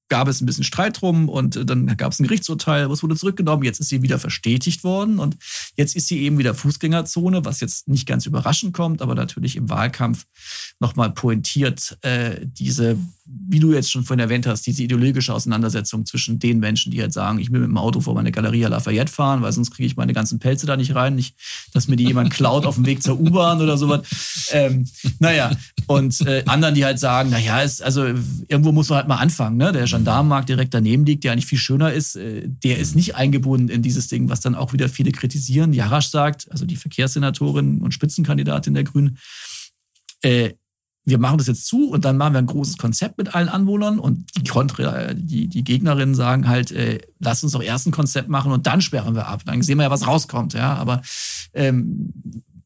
[0.09, 3.15] gab es ein bisschen Streit drum und äh, dann gab es ein Gerichtsurteil, es wurde
[3.15, 5.37] zurückgenommen, jetzt ist sie wieder verstetigt worden und
[5.75, 9.69] jetzt ist sie eben wieder Fußgängerzone, was jetzt nicht ganz überraschend kommt, aber natürlich im
[9.69, 10.25] Wahlkampf
[10.79, 16.39] nochmal pointiert äh, diese, wie du jetzt schon vorhin erwähnt hast, diese ideologische Auseinandersetzung zwischen
[16.39, 19.41] den Menschen, die halt sagen, ich will mit dem Auto vor meine Galeria Lafayette fahren,
[19.41, 21.35] weil sonst kriege ich meine ganzen Pelze da nicht rein, nicht,
[21.73, 24.01] dass mir die jemand klaut auf dem Weg zur U-Bahn oder sowas.
[24.51, 24.85] Ähm,
[25.19, 25.51] naja,
[25.87, 29.57] und äh, anderen, die halt sagen, naja, ist, also irgendwo muss man halt mal anfangen,
[29.57, 29.71] ne?
[29.71, 33.69] Der Gendarmenmarkt direkt daneben liegt, der eigentlich viel schöner ist, äh, der ist nicht eingebunden
[33.69, 35.71] in dieses Ding, was dann auch wieder viele kritisieren.
[35.73, 39.17] Jarasch sagt, also die Verkehrssenatorin und Spitzenkandidatin der Grünen,
[40.21, 40.51] äh,
[41.05, 43.99] wir machen das jetzt zu und dann machen wir ein großes Konzept mit allen Anwohnern
[43.99, 48.29] und die, Kontra, die, die Gegnerinnen sagen halt, äh, lass uns doch erst ein Konzept
[48.29, 49.41] machen und dann sperren wir ab.
[49.45, 50.53] Dann sehen wir ja, was rauskommt.
[50.53, 51.01] Ja, aber
[51.53, 52.13] ähm,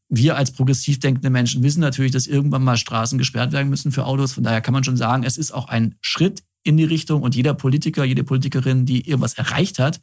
[0.08, 4.06] wir als progressiv denkende Menschen wissen natürlich, dass irgendwann mal Straßen gesperrt werden müssen für
[4.06, 4.32] Autos.
[4.32, 7.34] Von daher kann man schon sagen, es ist auch ein Schritt in die Richtung und
[7.34, 10.00] jeder Politiker, jede Politikerin, die irgendwas erreicht hat,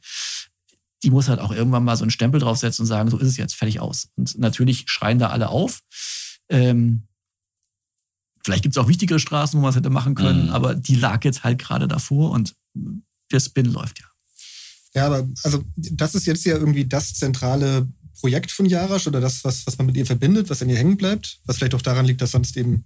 [1.04, 3.38] die muss halt auch irgendwann mal so einen Stempel draufsetzen und sagen, so ist es
[3.38, 4.10] jetzt, fertig aus.
[4.16, 5.82] Und natürlich schreien da alle auf.
[6.50, 7.04] Ähm,
[8.46, 10.50] vielleicht gibt es auch wichtigere Straßen, wo man es hätte machen können, mhm.
[10.50, 12.54] aber die lag jetzt halt gerade davor und
[13.32, 14.06] der Spin läuft ja.
[14.94, 17.88] Ja, aber also das ist jetzt ja irgendwie das zentrale
[18.20, 20.96] Projekt von Jarasch oder das, was, was man mit ihr verbindet, was an ihr hängen
[20.96, 22.86] bleibt, was vielleicht auch daran liegt, dass sonst eben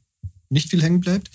[0.50, 1.30] nicht viel hängen bleibt.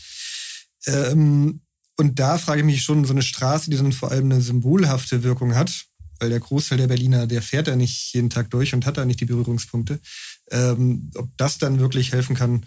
[0.87, 1.61] Ähm,
[1.97, 5.23] und da frage ich mich schon, so eine Straße, die dann vor allem eine symbolhafte
[5.23, 5.85] Wirkung hat,
[6.19, 9.05] weil der Großteil der Berliner, der fährt da nicht jeden Tag durch und hat da
[9.05, 10.01] nicht die Berührungspunkte,
[10.51, 12.65] ähm, ob das dann wirklich helfen kann,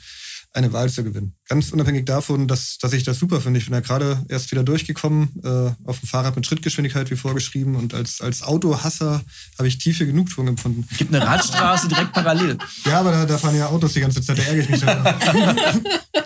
[0.54, 1.36] eine Wahl zu gewinnen.
[1.48, 3.60] Ganz unabhängig davon, dass, dass ich das super finde.
[3.60, 7.76] Ich bin ja gerade erst wieder durchgekommen, äh, auf dem Fahrrad mit Schrittgeschwindigkeit wie vorgeschrieben
[7.76, 9.22] und als, als Autohasser
[9.58, 10.88] habe ich tiefe Genugtuung empfunden.
[10.98, 12.58] Gibt eine Radstraße direkt parallel.
[12.86, 14.82] Ja, aber da, da fahren ja Autos die ganze Zeit, da ärgere ich mich.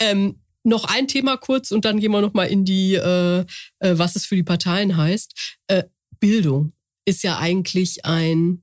[0.00, 3.44] ähm, noch ein Thema kurz und dann gehen wir nochmal in die, äh, äh,
[3.98, 5.56] was es für die Parteien heißt.
[5.68, 5.84] Äh,
[6.18, 6.72] Bildung
[7.04, 8.62] ist ja eigentlich ein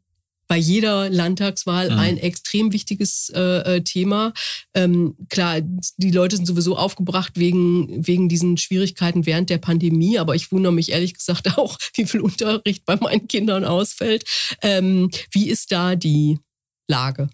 [0.53, 1.97] bei jeder Landtagswahl mhm.
[1.97, 4.33] ein extrem wichtiges äh, äh, Thema.
[4.75, 10.35] Ähm, klar, die Leute sind sowieso aufgebracht wegen, wegen diesen Schwierigkeiten während der Pandemie, aber
[10.35, 14.25] ich wundere mich ehrlich gesagt auch, wie viel Unterricht bei meinen Kindern ausfällt.
[14.61, 16.37] Ähm, wie ist da die
[16.87, 17.29] Lage?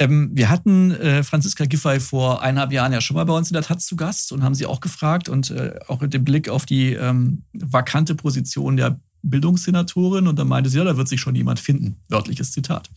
[0.00, 3.54] Ähm, wir hatten äh, Franziska Giffey vor eineinhalb Jahren ja schon mal bei uns in
[3.54, 6.48] der Taz zu Gast und haben sie auch gefragt und äh, auch mit dem Blick
[6.48, 11.20] auf die ähm, vakante Position der Bildungssenatorin und dann meinte sie, ja, da wird sich
[11.20, 11.96] schon jemand finden.
[12.08, 12.90] Wörtliches Zitat.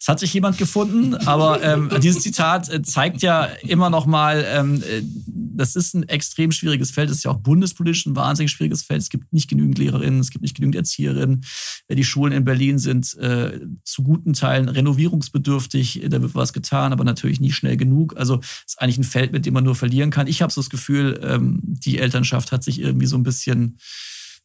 [0.00, 4.44] Es hat sich jemand gefunden, aber ähm, dieses Zitat äh, zeigt ja immer noch mal,
[4.48, 7.10] ähm, äh, das ist ein extrem schwieriges Feld.
[7.10, 9.02] Es ist ja auch bundespolitisch ein wahnsinnig schwieriges Feld.
[9.02, 11.44] Es gibt nicht genügend Lehrerinnen, es gibt nicht genügend Erzieherinnen.
[11.88, 16.04] Äh, die Schulen in Berlin sind äh, zu guten Teilen renovierungsbedürftig.
[16.08, 18.16] Da wird was getan, aber natürlich nie schnell genug.
[18.16, 20.28] Also es ist eigentlich ein Feld, mit dem man nur verlieren kann.
[20.28, 23.78] Ich habe so das Gefühl, ähm, die Elternschaft hat sich irgendwie so ein bisschen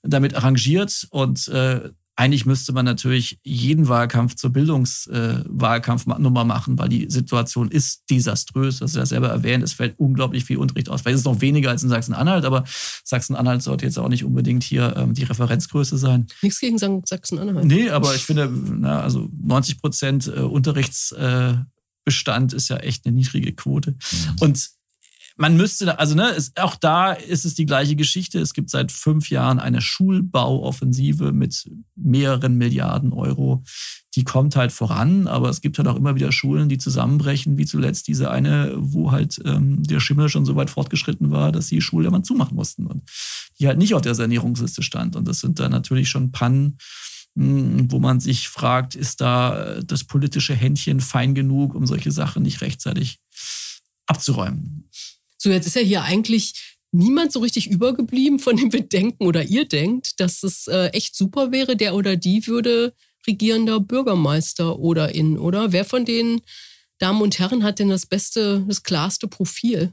[0.04, 6.90] damit arrangiert und äh, eigentlich müsste man natürlich jeden Wahlkampf zur Bildungswahlkampfnummer äh, machen, weil
[6.90, 8.78] die Situation ist desaströs.
[8.80, 9.64] Das ist ja selber erwähnt.
[9.64, 11.02] Es fällt unglaublich viel Unterricht aus.
[11.02, 12.66] Vielleicht ist es noch weniger als in Sachsen-Anhalt, aber
[13.04, 16.28] Sachsen-Anhalt sollte jetzt auch nicht unbedingt hier ähm, die Referenzgröße sein.
[16.44, 17.66] Nichts gegen Sachsen-Anhalt.
[17.66, 23.54] Nee, aber ich finde, na, also 90 Prozent äh, Unterrichtsbestand ist ja echt eine niedrige
[23.54, 23.92] Quote.
[23.92, 24.36] Mhm.
[24.40, 24.70] Und
[25.36, 28.40] man müsste, also ne, es, auch da ist es die gleiche Geschichte.
[28.40, 33.64] Es gibt seit fünf Jahren eine Schulbauoffensive mit mehreren Milliarden Euro.
[34.16, 37.66] Die kommt halt voran, aber es gibt halt auch immer wieder Schulen, die zusammenbrechen, wie
[37.66, 41.82] zuletzt diese eine, wo halt ähm, der Schimmel schon so weit fortgeschritten war, dass die
[41.82, 43.02] Schule immer zumachen mussten und
[43.60, 45.16] die halt nicht auf der Sanierungsliste stand.
[45.16, 46.78] Und das sind dann natürlich schon Pannen,
[47.36, 52.44] hm, wo man sich fragt, ist da das politische Händchen fein genug, um solche Sachen
[52.44, 53.20] nicht rechtzeitig
[54.06, 54.90] abzuräumen.
[55.44, 59.44] So, jetzt ist ja hier eigentlich niemand so richtig übergeblieben, von dem wir denken oder
[59.44, 62.94] ihr denkt, dass es äh, echt super wäre, der oder die würde
[63.28, 65.74] regierender Bürgermeister oder in, oder?
[65.74, 66.40] Wer von den
[66.98, 69.92] Damen und Herren hat denn das beste, das klarste Profil?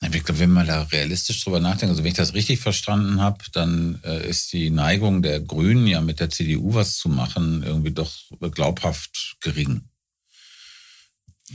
[0.00, 3.44] Ich glaube, wenn man da realistisch drüber nachdenkt, also wenn ich das richtig verstanden habe,
[3.52, 7.92] dann äh, ist die Neigung der Grünen ja mit der CDU was zu machen irgendwie
[7.92, 8.12] doch
[8.50, 9.82] glaubhaft gering.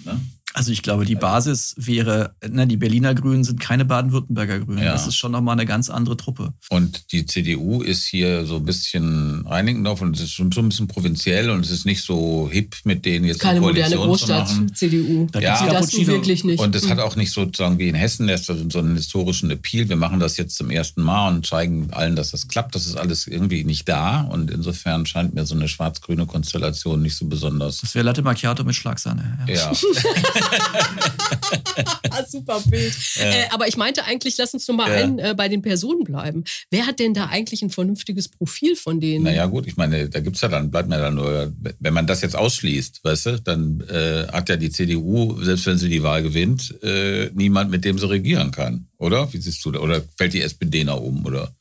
[0.05, 0.22] Ne?
[0.54, 4.84] Also ich glaube, die Basis wäre, ne, die Berliner Grünen sind keine Baden-Württemberger Grünen.
[4.84, 4.93] Ja.
[4.93, 6.54] Das ist schon nochmal eine ganz andere Truppe.
[6.70, 10.70] Und die CDU ist hier so ein bisschen Reinickendorf und es ist schon so ein
[10.70, 15.28] bisschen provinziell und es ist nicht so hip mit denen jetzt Keine moderne Großstadt, CDU.
[15.32, 16.60] Da ja, das wirklich nicht.
[16.60, 19.89] Und es hat auch nicht sozusagen wie in Hessen das so einen historischen Appeal.
[19.89, 22.76] Wir machen das jetzt zum ersten Mal und zeigen allen, dass das klappt.
[22.76, 27.18] Das ist alles irgendwie nicht da und insofern scheint mir so eine schwarz-grüne Konstellation nicht
[27.18, 27.82] so besonders.
[27.82, 29.39] Das wäre Latte Macchiato mit Schlagsahne.
[29.47, 29.54] Ja.
[29.56, 29.72] ja.
[32.28, 32.94] Super Bild.
[33.16, 33.24] Ja.
[33.24, 35.32] Äh, aber ich meinte eigentlich, lass uns nur mal ja.
[35.32, 36.44] äh, bei den Personen bleiben.
[36.70, 39.24] Wer hat denn da eigentlich ein vernünftiges Profil von denen?
[39.26, 42.08] Naja, gut, ich meine, da gibt es ja dann, bleibt mir dann nur, wenn man
[42.08, 46.04] das jetzt ausschließt, weißt du, dann äh, hat ja die CDU, selbst wenn sie die
[46.04, 49.32] Wahl gewinnt, äh, niemand, mit dem sie regieren kann, oder?
[49.34, 49.80] Wie siehst du da?
[49.80, 51.52] Oder fällt die SPD nach oben, oder?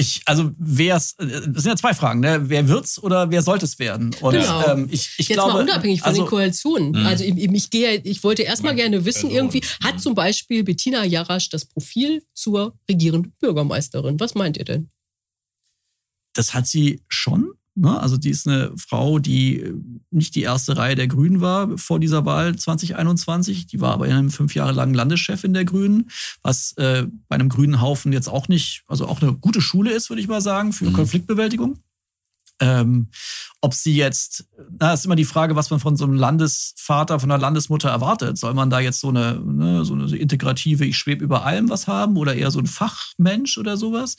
[0.00, 2.48] Ich, also wer es, das sind ja zwei Fragen, ne?
[2.48, 4.14] Wer wird's oder wer sollte es werden?
[4.20, 4.64] Und genau.
[4.68, 6.92] ähm, ich, ich Jetzt glaube, mal unabhängig von also, den Koalitionen.
[6.92, 7.08] Mh.
[7.08, 11.48] Also ich, ich gehe, ich wollte erstmal gerne wissen, irgendwie hat zum Beispiel Bettina Jarasch
[11.48, 14.20] das Profil zur regierenden Bürgermeisterin.
[14.20, 14.88] Was meint ihr denn?
[16.32, 17.57] Das hat sie schon.
[17.78, 17.98] Ne?
[18.00, 19.74] Also die ist eine Frau, die äh,
[20.10, 23.66] nicht die erste Reihe der Grünen war vor dieser Wahl 2021.
[23.66, 26.10] Die war aber in einem fünf Jahre langen Landeschefin der Grünen,
[26.42, 30.10] was äh, bei einem grünen Haufen jetzt auch nicht, also auch eine gute Schule ist,
[30.10, 30.94] würde ich mal sagen, für mhm.
[30.94, 31.78] Konfliktbewältigung.
[32.60, 33.08] Ähm,
[33.60, 34.46] ob sie jetzt,
[34.78, 38.38] na, ist immer die Frage, was man von so einem Landesvater, von einer Landesmutter erwartet.
[38.38, 41.86] Soll man da jetzt so eine, ne, so eine integrative, ich schwebe über allem was
[41.86, 44.16] haben oder eher so ein Fachmensch oder sowas?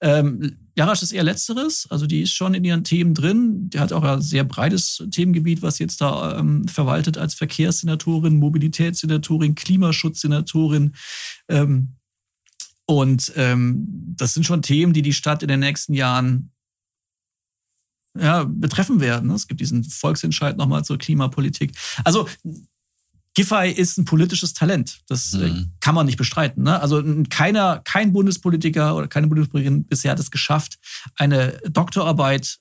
[0.00, 3.70] Ähm, Jarasch ist eher Letzteres, also die ist schon in ihren Themen drin.
[3.70, 9.54] Die hat auch ein sehr breites Themengebiet, was jetzt da ähm, verwaltet als Verkehrssenatorin, Mobilitätssenatorin,
[9.54, 10.94] Klimaschutzsenatorin.
[11.48, 11.94] Ähm,
[12.86, 16.50] und ähm, das sind schon Themen, die die Stadt in den nächsten Jahren
[18.18, 19.30] ja, betreffen werden.
[19.30, 21.72] Es gibt diesen Volksentscheid nochmal zur Klimapolitik.
[22.04, 22.28] Also
[23.34, 25.00] Giffey ist ein politisches Talent.
[25.08, 25.72] Das äh, mhm.
[25.80, 26.62] kann man nicht bestreiten.
[26.62, 26.80] Ne?
[26.80, 30.78] Also keiner, kein Bundespolitiker oder keine Bundespolitikerin bisher hat es geschafft,
[31.16, 32.58] eine Doktorarbeit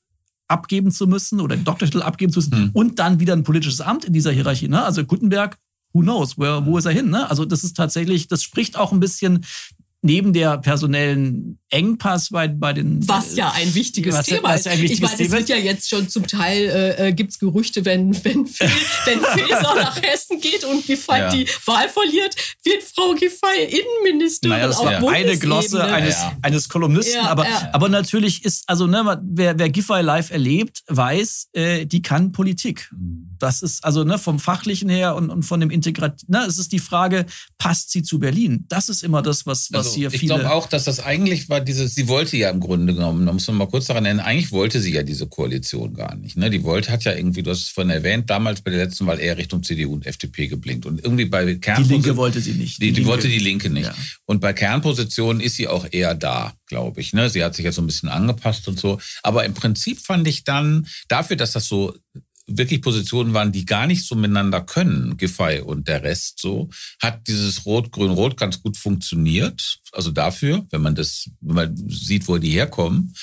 [0.47, 2.69] abgeben zu müssen oder den Doktortitel abgeben zu müssen mhm.
[2.73, 4.67] und dann wieder ein politisches Amt in dieser Hierarchie.
[4.67, 4.83] Ne?
[4.83, 5.57] Also Gutenberg,
[5.93, 7.09] who knows, where, wo ist er hin?
[7.09, 7.29] Ne?
[7.29, 9.45] Also das ist tatsächlich, das spricht auch ein bisschen
[10.01, 13.05] neben der personellen Engpass bei, bei den.
[13.07, 14.67] Was ja ein wichtiges was, Thema ist.
[14.67, 18.13] ich meine, es wird ja jetzt schon zum Teil, äh, äh gibt es Gerüchte, wenn,
[18.23, 21.29] wenn, Faeser nach Hessen geht und Giffey ja.
[21.29, 26.37] die Wahl verliert, wird Frau Giffey Innenministerin naja, das auf war eine Glosse eines, ja.
[26.43, 27.15] eines Kolumnisten.
[27.15, 32.01] Ja, aber, aber natürlich ist, also ne, wer, wer Giffey live erlebt, weiß, äh, die
[32.03, 32.91] kann Politik.
[33.39, 36.71] Das ist also ne, vom Fachlichen her und, und von dem Integrat, ne, es ist
[36.71, 37.25] die Frage,
[37.57, 38.65] passt sie zu Berlin?
[38.69, 40.21] Das ist immer das, was, was also, hier viele.
[40.21, 43.33] Ich glaube auch, dass das eigentlich war dieses, sie wollte ja im Grunde genommen, da
[43.33, 46.37] muss man mal kurz daran erinnern, eigentlich wollte sie ja diese Koalition gar nicht.
[46.37, 46.49] Ne?
[46.49, 49.19] Die wollte, hat ja irgendwie, du hast es vorhin erwähnt, damals bei der letzten Wahl
[49.19, 50.85] eher Richtung CDU und FDP geblinkt.
[50.85, 51.87] Und irgendwie bei Kernpositionen.
[51.87, 52.81] Die Linke wollte sie nicht.
[52.81, 53.87] Die, die, die wollte die Linke nicht.
[53.87, 53.95] Ja.
[54.25, 57.13] Und bei Kernpositionen ist sie auch eher da, glaube ich.
[57.13, 57.29] Ne?
[57.29, 58.99] Sie hat sich jetzt so ein bisschen angepasst und so.
[59.23, 61.93] Aber im Prinzip fand ich dann, dafür, dass das so
[62.57, 66.69] wirklich Positionen waren, die gar nicht so miteinander können, Giffey und der Rest so,
[67.01, 69.79] hat dieses Rot-Grün-Rot ganz gut funktioniert.
[69.91, 73.13] Also dafür, wenn man das, wenn man sieht, wo die herkommen.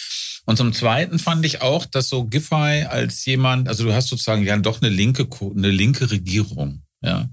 [0.46, 4.44] Und zum Zweiten fand ich auch, dass so Giffey als jemand, also du hast sozusagen
[4.44, 7.28] ja doch eine linke, eine linke Regierung, ja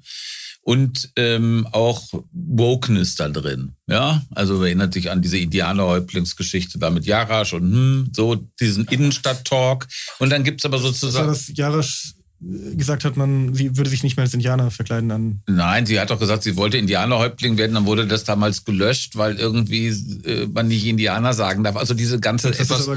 [0.68, 2.04] und ähm, auch
[2.34, 3.78] Wokeness da drin.
[3.88, 9.88] Ja, also erinnert sich an diese Indianerhäuptlingsgeschichte da mit Jarasch und hm, so diesen Innenstadt-Talk.
[10.20, 11.30] Und dann gibt's aber sozusagen.
[11.30, 15.10] Das war das Jarasch gesagt hat, man, sie würde sich nicht mehr als Indianer verkleiden
[15.10, 15.42] an.
[15.48, 19.38] Nein, sie hat doch gesagt, sie wollte Indianerhäuptling werden, dann wurde das damals gelöscht, weil
[19.38, 21.76] irgendwie äh, man nicht Indianer sagen darf.
[21.76, 22.88] Also diese ganze etwas,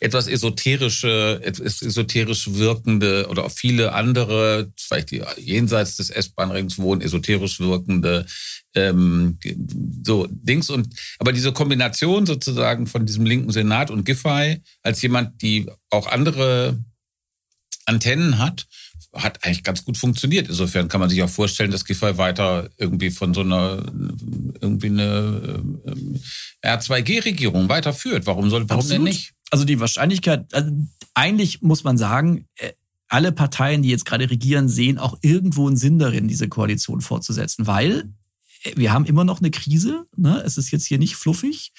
[0.00, 7.00] etwas esoterische, etwas esoterisch wirkende oder auch viele andere, vielleicht die jenseits des S-Bahn-Rings wohnen,
[7.00, 8.26] esoterisch wirkende
[8.74, 9.38] ähm,
[10.02, 10.88] so Dings und
[11.18, 16.78] aber diese Kombination sozusagen von diesem linken Senat und Giffey als jemand, die auch andere
[17.86, 18.66] Antennen hat
[19.14, 20.48] hat eigentlich ganz gut funktioniert.
[20.48, 23.84] Insofern kann man sich auch vorstellen, dass Giffey weiter irgendwie von so einer
[24.60, 25.62] irgendwie eine
[26.62, 28.26] äh, R2G-Regierung weiterführt.
[28.26, 29.06] Warum soll, warum Absolut.
[29.06, 29.32] denn nicht?
[29.50, 30.70] Also die Wahrscheinlichkeit, also
[31.14, 32.72] eigentlich muss man sagen, äh,
[33.08, 37.66] alle Parteien, die jetzt gerade regieren, sehen auch irgendwo einen Sinn darin, diese Koalition fortzusetzen,
[37.66, 38.12] weil
[38.74, 40.06] wir haben immer noch eine Krise.
[40.16, 40.42] Ne?
[40.44, 41.72] Es ist jetzt hier nicht fluffig.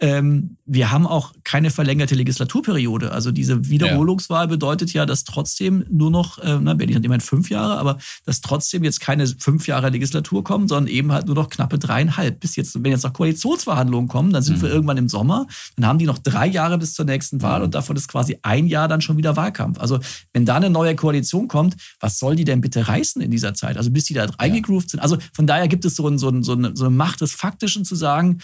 [0.00, 3.12] Ähm, wir haben auch keine verlängerte Legislaturperiode.
[3.12, 7.50] Also diese Wiederholungswahl bedeutet ja, dass trotzdem nur noch, äh, na, Berlin hat immerhin fünf
[7.50, 11.50] Jahre, aber dass trotzdem jetzt keine fünf Jahre Legislatur kommen, sondern eben halt nur noch
[11.50, 12.40] knappe dreieinhalb.
[12.40, 14.62] Bis jetzt, wenn jetzt noch Koalitionsverhandlungen kommen, dann sind mhm.
[14.62, 15.46] wir irgendwann im Sommer.
[15.76, 17.66] Dann haben die noch drei Jahre bis zur nächsten Wahl mhm.
[17.66, 19.78] und davon ist quasi ein Jahr dann schon wieder Wahlkampf.
[19.80, 19.98] Also
[20.32, 23.76] wenn da eine neue Koalition kommt, was soll die denn bitte reißen in dieser Zeit?
[23.76, 25.00] Also bis die da reingegroovt sind.
[25.00, 27.96] Also von daher gibt es so ein, so, ein, so eine Macht des Faktischen zu
[27.96, 28.38] sagen,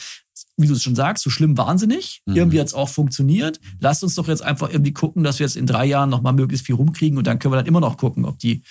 [0.57, 2.23] wie du es schon sagst, so schlimm wahnsinnig.
[2.27, 2.37] Mhm.
[2.37, 3.61] Irgendwie hat es auch funktioniert.
[3.81, 6.67] Lasst uns doch jetzt einfach irgendwie gucken, dass wir jetzt in drei Jahren nochmal möglichst
[6.67, 8.63] viel rumkriegen und dann können wir dann immer noch gucken, ob die,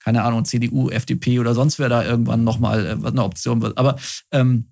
[0.00, 3.76] keine Ahnung, CDU, FDP oder sonst wer da irgendwann nochmal äh, eine Option wird.
[3.76, 3.96] Aber
[4.30, 4.66] ähm,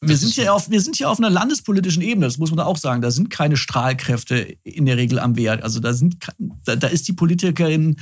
[0.00, 2.76] wir sind, hier auf, wir sind hier auf einer landespolitischen Ebene, das muss man auch
[2.76, 3.00] sagen.
[3.00, 5.62] Da sind keine Strahlkräfte in der Regel am Wert.
[5.62, 6.16] Also da, sind,
[6.64, 7.96] da, da ist die Politikerin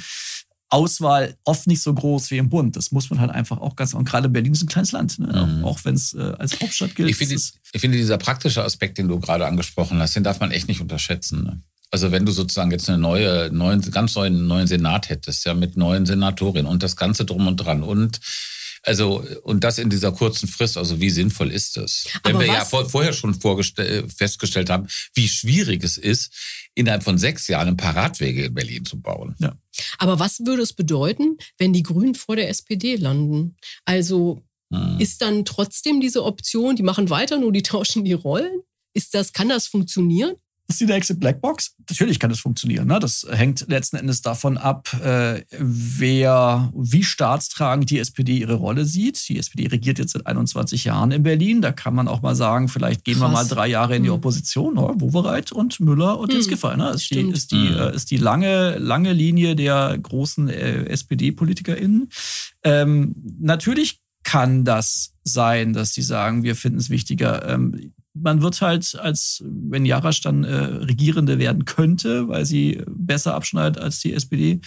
[0.73, 2.77] Auswahl oft nicht so groß wie im Bund.
[2.77, 5.27] Das muss man halt einfach auch ganz, und gerade Berlin ist ein kleines Land, ne?
[5.27, 5.65] mhm.
[5.65, 7.11] auch, auch wenn es äh, als Hauptstadt gilt.
[7.11, 10.51] Ich finde, ich finde, dieser praktische Aspekt, den du gerade angesprochen hast, den darf man
[10.51, 11.45] echt nicht unterschätzen.
[11.45, 11.61] Ne?
[11.91, 15.77] Also wenn du sozusagen jetzt eine neue, neuen, ganz neuen, neuen Senat hättest, ja, mit
[15.77, 18.19] neuen Senatorinnen und das Ganze drum und dran und
[18.85, 22.07] also, und das in dieser kurzen Frist, also wie sinnvoll ist das?
[22.25, 26.33] Wenn wir ja vor, vorher schon festgestellt haben, wie schwierig es ist,
[26.75, 29.37] innerhalb von sechs Jahren ein paar Radwege in Berlin zu bauen.
[29.39, 29.57] Ja.
[29.99, 33.57] Aber was würde es bedeuten, wenn die Grünen vor der SPD landen?
[33.85, 34.99] Also hm.
[34.99, 38.63] ist dann trotzdem diese Option, die machen weiter, nur die tauschen die Rollen?
[38.95, 40.35] Ist das, kann das funktionieren?
[40.69, 41.75] Ist die nächste Blackbox?
[41.89, 42.89] Natürlich kann das funktionieren.
[42.89, 42.99] Ne?
[42.99, 49.29] Das hängt letzten Endes davon ab, äh, wer, wie staatstragend die SPD ihre Rolle sieht.
[49.29, 51.61] Die SPD regiert jetzt seit 21 Jahren in Berlin.
[51.61, 53.31] Da kann man auch mal sagen, vielleicht gehen Krass.
[53.31, 54.17] wir mal drei Jahre in die hm.
[54.17, 54.75] Opposition.
[54.75, 54.95] Ne?
[54.97, 56.47] Wowereit und Müller und hm.
[56.47, 56.77] Giffey.
[56.77, 56.91] Ne?
[56.91, 57.79] Ist, die, ist, die, hm.
[57.79, 62.09] äh, ist die lange, lange Linie der großen äh, SPD-PolitikerInnen.
[62.65, 67.49] Ähm, natürlich kann das sein, dass die sagen, wir finden es wichtiger.
[67.49, 73.35] Ähm, man wird halt, als wenn Jarasch dann äh, Regierende werden könnte, weil sie besser
[73.35, 74.61] abschneidet als die SPD,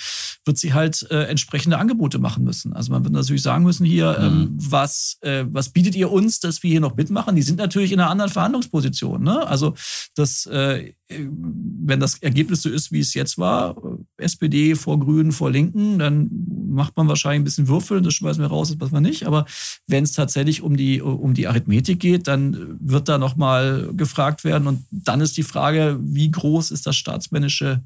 [0.46, 2.74] wird sie halt äh, entsprechende Angebote machen müssen.
[2.74, 4.42] Also man wird natürlich sagen müssen hier, ähm, mhm.
[4.42, 7.36] ähm, was, äh, was bietet ihr uns, dass wir hier noch mitmachen?
[7.36, 9.24] Die sind natürlich in einer anderen Verhandlungsposition.
[9.24, 9.46] Ne?
[9.48, 9.76] Also
[10.16, 13.76] das äh, wenn das Ergebnis so ist, wie es jetzt war,
[14.18, 16.30] SPD vor Grünen, vor Linken, dann
[16.68, 19.28] macht man wahrscheinlich ein bisschen Würfeln, das schmeißen wir raus, das was wir nicht.
[19.28, 19.46] Aber
[19.86, 24.68] wenn es tatsächlich um die, um die Arithmetik geht, dann wird da nochmal gefragt werden.
[24.68, 27.84] Und dann ist die Frage, wie groß ist das staatsmännische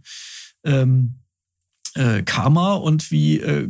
[0.64, 1.16] ähm,
[1.96, 3.68] äh, Karma und wie, äh,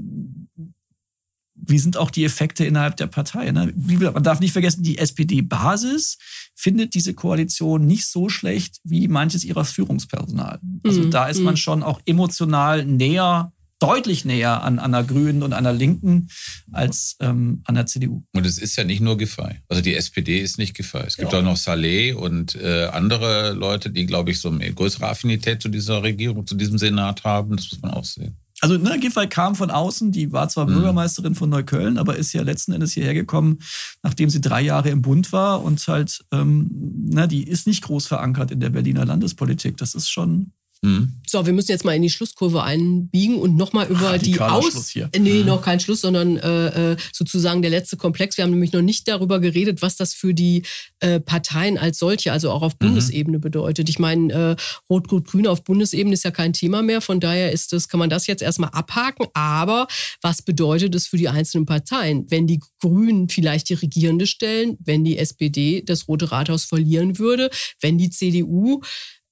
[1.55, 3.51] wie sind auch die Effekte innerhalb der Partei.
[3.51, 3.73] Ne?
[3.75, 6.17] Man darf nicht vergessen, die SPD-Basis
[6.53, 10.59] findet diese Koalition nicht so schlecht wie manches ihrer Führungspersonal.
[10.83, 11.11] Also mhm.
[11.11, 11.57] da ist man mhm.
[11.57, 16.29] schon auch emotional näher deutlich näher an einer Grünen und einer Linken
[16.71, 18.23] als ähm, an der CDU.
[18.33, 19.61] Und es ist ja nicht nur Giffey.
[19.67, 21.03] Also die SPD ist nicht Giffey.
[21.07, 21.39] Es gibt ja.
[21.39, 25.69] auch noch Saleh und äh, andere Leute, die, glaube ich, so eine größere Affinität zu
[25.69, 27.55] dieser Regierung, zu diesem Senat haben.
[27.55, 28.37] Das muss man auch sehen.
[28.61, 30.73] Also ne, Giffey kam von außen, die war zwar mhm.
[30.73, 33.59] Bürgermeisterin von Neukölln, aber ist ja letzten Endes hierher gekommen,
[34.03, 36.69] nachdem sie drei Jahre im Bund war und halt, ähm,
[37.09, 39.77] na, die ist nicht groß verankert in der Berliner Landespolitik.
[39.77, 40.51] Das ist schon
[40.81, 41.13] Mhm.
[41.27, 44.95] So, wir müssen jetzt mal in die Schlusskurve einbiegen und nochmal über die Aus...
[44.95, 45.45] Nee, mhm.
[45.45, 48.37] noch kein Schluss, sondern äh, äh, sozusagen der letzte Komplex.
[48.37, 50.63] Wir haben nämlich noch nicht darüber geredet, was das für die
[51.01, 52.87] äh, Parteien als solche, also auch auf mhm.
[52.87, 53.89] Bundesebene bedeutet.
[53.89, 54.55] Ich meine, äh,
[54.89, 57.01] Rot-Rot-Grün auf Bundesebene ist ja kein Thema mehr.
[57.01, 59.27] Von daher ist das, kann man das jetzt erstmal abhaken.
[59.33, 59.87] Aber
[60.21, 62.25] was bedeutet es für die einzelnen Parteien?
[62.29, 67.49] Wenn die Grünen vielleicht die Regierende stellen, wenn die SPD das Rote Rathaus verlieren würde,
[67.81, 68.81] wenn die CDU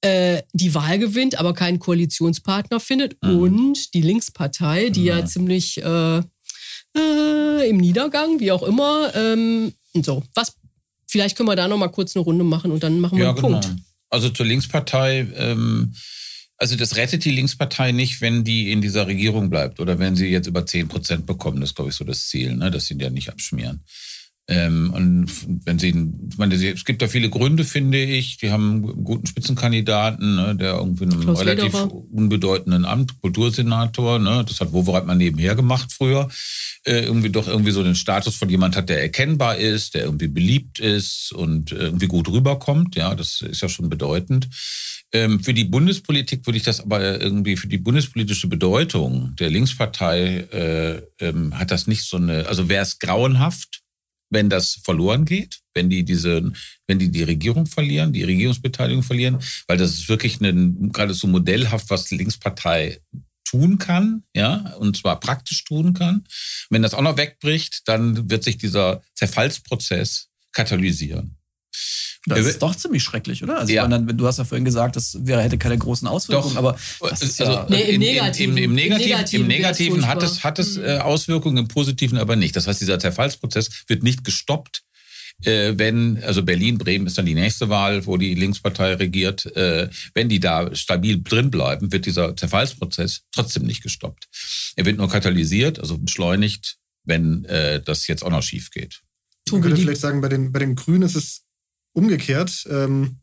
[0.00, 3.22] äh, die Wahl gewinnt, aber keinen Koalitionspartner findet.
[3.22, 3.38] Mhm.
[3.38, 6.22] Und die Linkspartei, die ja, ja ziemlich äh,
[6.96, 9.12] äh, im Niedergang, wie auch immer.
[9.14, 10.54] Ähm, so, was,
[11.06, 13.30] vielleicht können wir da noch mal kurz eine Runde machen und dann machen wir ja,
[13.30, 13.60] einen genau.
[13.60, 13.74] Punkt.
[14.10, 15.94] Also zur Linkspartei, ähm,
[16.56, 20.26] also das rettet die Linkspartei nicht, wenn die in dieser Regierung bleibt oder wenn sie
[20.28, 21.60] jetzt über 10 Prozent bekommen.
[21.60, 22.70] Das ist, glaube ich, so das Ziel, ne?
[22.70, 23.84] dass sie ja nicht abschmieren.
[24.50, 25.88] Ähm, und wenn sie,
[26.30, 28.38] ich meine, es gibt da viele Gründe, finde ich.
[28.38, 31.92] Die haben einen guten Spitzenkandidaten, ne, der irgendwie einen Klaus relativ Lederer.
[31.92, 36.30] unbedeutenden Amt, Kultursenator, ne, das hat Wowereit mal nebenher gemacht früher,
[36.84, 40.28] äh, irgendwie doch irgendwie so den Status von jemand hat, der erkennbar ist, der irgendwie
[40.28, 42.96] beliebt ist und irgendwie gut rüberkommt.
[42.96, 44.48] Ja, das ist ja schon bedeutend.
[45.12, 50.46] Ähm, für die Bundespolitik würde ich das aber irgendwie für die bundespolitische Bedeutung der Linkspartei
[50.52, 53.82] äh, ähm, hat das nicht so eine, also wäre es grauenhaft,
[54.30, 56.52] wenn das verloren geht, wenn die diese,
[56.86, 61.26] wenn die die Regierung verlieren, die Regierungsbeteiligung verlieren, weil das ist wirklich ein, gerade so
[61.26, 63.00] modellhaft, was die Linkspartei
[63.44, 66.24] tun kann, ja, und zwar praktisch tun kann.
[66.68, 71.36] Wenn das auch noch wegbricht, dann wird sich dieser Zerfallsprozess katalysieren.
[72.26, 73.58] Das ist doch ziemlich schrecklich, oder?
[73.58, 73.86] Also ja.
[73.86, 76.58] dann, du hast ja vorhin gesagt, das wäre, hätte keine großen Auswirkungen, doch.
[76.58, 80.58] aber also, ja nee, im, Negativen, im, im, Negativen, Negativen, im Negativen hat es, hat
[80.58, 82.56] es äh, Auswirkungen, im Positiven aber nicht.
[82.56, 84.82] Das heißt, dieser Zerfallsprozess wird nicht gestoppt,
[85.44, 89.88] äh, wenn, also Berlin, Bremen ist dann die nächste Wahl, wo die Linkspartei regiert, äh,
[90.14, 94.28] wenn die da stabil drin bleiben, wird dieser Zerfallsprozess trotzdem nicht gestoppt.
[94.76, 99.00] Er wird nur katalysiert, also beschleunigt, wenn äh, das jetzt auch noch schief geht.
[99.50, 101.47] Man könnte vielleicht sagen, bei den, bei den Grünen ist es
[101.98, 103.16] umgekehrt, ähm,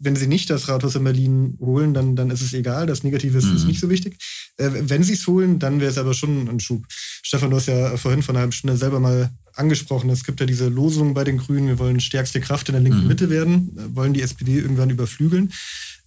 [0.00, 2.86] wenn sie nicht das Rathaus in Berlin holen, dann, dann ist es egal.
[2.86, 3.56] Das Negative ist, mhm.
[3.56, 4.16] ist nicht so wichtig.
[4.56, 6.84] Äh, wenn sie es holen, dann wäre es aber schon ein Schub.
[6.88, 10.10] Stefan, du hast ja vorhin vor einer halben Stunde selber mal angesprochen.
[10.10, 13.02] Es gibt ja diese Losung bei den Grünen, wir wollen stärkste Kraft in der linken
[13.02, 13.08] mhm.
[13.08, 15.52] Mitte werden, wollen die SPD irgendwann überflügeln.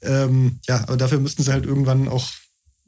[0.01, 2.31] Ähm, ja, aber dafür müssten sie halt irgendwann auch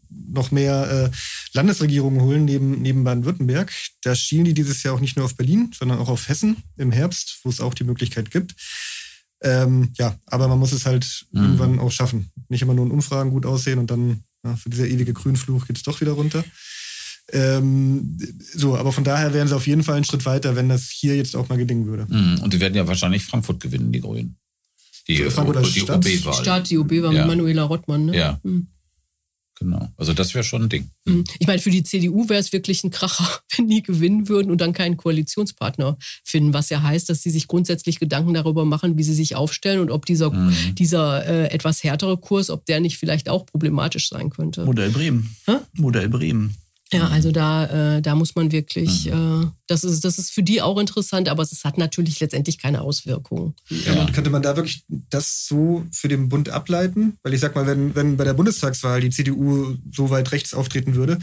[0.10, 1.18] noch mehr äh,
[1.54, 3.74] Landesregierungen holen neben, neben Baden-Württemberg.
[4.04, 6.92] Da schielen die dieses Jahr auch nicht nur auf Berlin, sondern auch auf Hessen im
[6.92, 8.56] Herbst, wo es auch die Möglichkeit gibt.
[9.44, 11.42] Ähm, ja, aber man muss es halt mhm.
[11.42, 12.32] irgendwann auch schaffen.
[12.50, 15.78] Nicht immer nur in Umfragen gut aussehen und dann ja, für dieser ewige Grünfluch geht
[15.78, 16.44] es doch wieder runter.
[17.32, 18.18] Ähm,
[18.54, 21.16] so, aber von daher wären sie auf jeden Fall einen Schritt weiter, wenn das hier
[21.16, 22.06] jetzt auch mal gelingen würde.
[22.10, 22.40] Mhm.
[22.42, 24.36] Und die werden ja wahrscheinlich Frankfurt gewinnen, die Grünen.
[25.08, 26.06] Die, Frankfurter die Stadt?
[26.06, 26.34] OB-Wahl.
[26.34, 27.26] Stadt, die OB war ja.
[27.26, 28.18] mit Manuela Rottmann, ne?
[28.18, 28.40] Ja.
[28.44, 28.68] Mhm.
[29.60, 29.90] Genau.
[29.98, 30.90] Also das wäre schon ein Ding.
[31.06, 31.24] Mhm.
[31.40, 34.60] Ich meine, für die CDU wäre es wirklich ein Kracher, wenn die gewinnen würden und
[34.60, 39.04] dann keinen Koalitionspartner finden, was ja heißt, dass sie sich grundsätzlich Gedanken darüber machen, wie
[39.04, 40.76] sie sich aufstellen und ob dieser, mhm.
[40.76, 44.66] dieser äh, etwas härtere Kurs, ob der nicht vielleicht auch problematisch sein könnte.
[44.66, 45.36] Modell Bremen.
[45.46, 45.58] Hä?
[45.74, 46.56] Modell Bremen.
[46.94, 49.44] Ja, also da, äh, da muss man wirklich, mhm.
[49.44, 52.82] äh, das, ist, das ist für die auch interessant, aber es hat natürlich letztendlich keine
[52.82, 53.54] Auswirkungen.
[53.70, 54.06] Ja, ja.
[54.12, 57.18] könnte man da wirklich das so für den Bund ableiten?
[57.24, 60.96] Weil ich sag mal, wenn, wenn bei der Bundestagswahl die CDU so weit rechts auftreten
[60.96, 61.20] würde,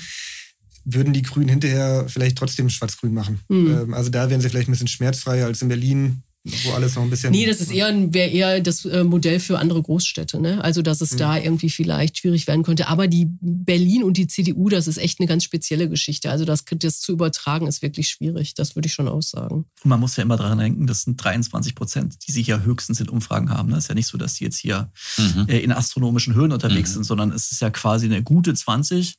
[0.85, 3.41] würden die Grünen hinterher vielleicht trotzdem schwarz-grün machen.
[3.49, 3.71] Mhm.
[3.71, 7.03] Ähm, also da wären sie vielleicht ein bisschen schmerzfreier als in Berlin, wo alles noch
[7.03, 7.33] ein bisschen.
[7.33, 10.65] Nee, das ist eher, wäre eher das äh, Modell für andere Großstädte, ne?
[10.65, 11.19] Also, dass es mhm.
[11.19, 12.89] da irgendwie vielleicht schwierig werden könnte.
[12.89, 16.31] Aber die Berlin und die CDU, das ist echt eine ganz spezielle Geschichte.
[16.31, 18.55] Also, das, das zu übertragen, ist wirklich schwierig.
[18.55, 19.67] Das würde ich schon aussagen.
[19.83, 23.01] Und man muss ja immer daran denken, das sind 23 Prozent, die sie hier höchstens
[23.01, 23.69] in Umfragen haben.
[23.69, 23.79] Es ne?
[23.79, 25.47] ist ja nicht so, dass sie jetzt hier mhm.
[25.47, 26.95] Äh, in astronomischen Höhen unterwegs mhm.
[26.95, 29.19] sind, sondern es ist ja quasi eine gute 20.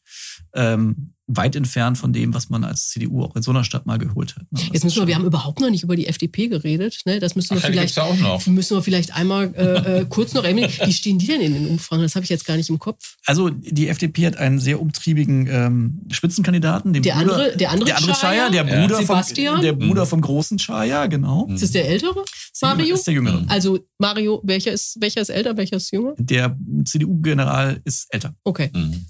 [0.53, 3.98] Ähm, weit entfernt von dem, was man als CDU auch in so einer Stadt mal
[3.98, 4.52] geholt hat.
[4.52, 4.60] Ne?
[4.72, 7.02] Jetzt müssen wir, wir haben überhaupt noch nicht über die FDP geredet.
[7.06, 7.20] Ne?
[7.20, 8.46] Das müssen wir, Ach, vielleicht, auch noch.
[8.48, 12.02] müssen wir vielleicht einmal äh, äh kurz noch, wie stehen die denn in den Umfragen?
[12.02, 13.18] Das habe ich jetzt gar nicht im Kopf.
[13.26, 16.94] Also die FDP hat einen sehr umtriebigen ähm, Spitzenkandidaten.
[16.94, 19.06] Den der, Bruder, andere, der andere der andere Chaya, der Bruder, ja.
[19.06, 20.10] vom, der Bruder mhm.
[20.10, 21.48] vom großen Chaya, genau.
[21.48, 22.24] Ist das der ältere?
[22.62, 22.96] Mario?
[22.96, 23.46] Ist der jüngere.
[23.48, 26.14] Also Mario, welcher ist, welcher ist älter, welcher ist jünger?
[26.18, 26.56] Der
[26.86, 28.34] CDU-General ist älter.
[28.44, 28.70] Okay.
[28.74, 29.06] Mhm.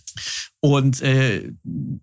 [0.64, 1.52] Und äh,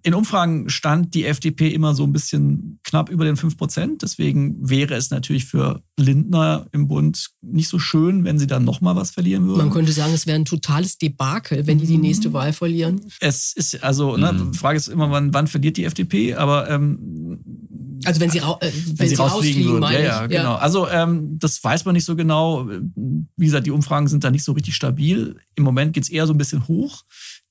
[0.02, 4.02] in Umfragen stand die FDP immer so ein bisschen knapp über den 5 Prozent.
[4.02, 8.96] Deswegen wäre es natürlich für Lindner im Bund nicht so schön, wenn sie dann nochmal
[8.96, 9.58] was verlieren würden.
[9.58, 13.00] Man könnte sagen, es wäre ein totales Debakel, wenn die die nächste Wahl verlieren.
[13.20, 14.54] Es ist also, ne, mhm.
[14.54, 16.34] Frage ist immer, wann, wann verliert die FDP?
[16.34, 17.38] Aber ähm,
[18.04, 19.92] also wenn sie, ra äh, wenn, wenn sie, rausfliegen, würden.
[19.92, 20.54] Ja, ja, genau.
[20.54, 20.58] Ja.
[20.58, 22.68] Also ähm, das weiß man nicht so genau.
[22.68, 25.36] Wie gesagt, die Umfragen sind da nicht so richtig stabil.
[25.54, 27.04] Im Moment geht es eher so ein bisschen hoch.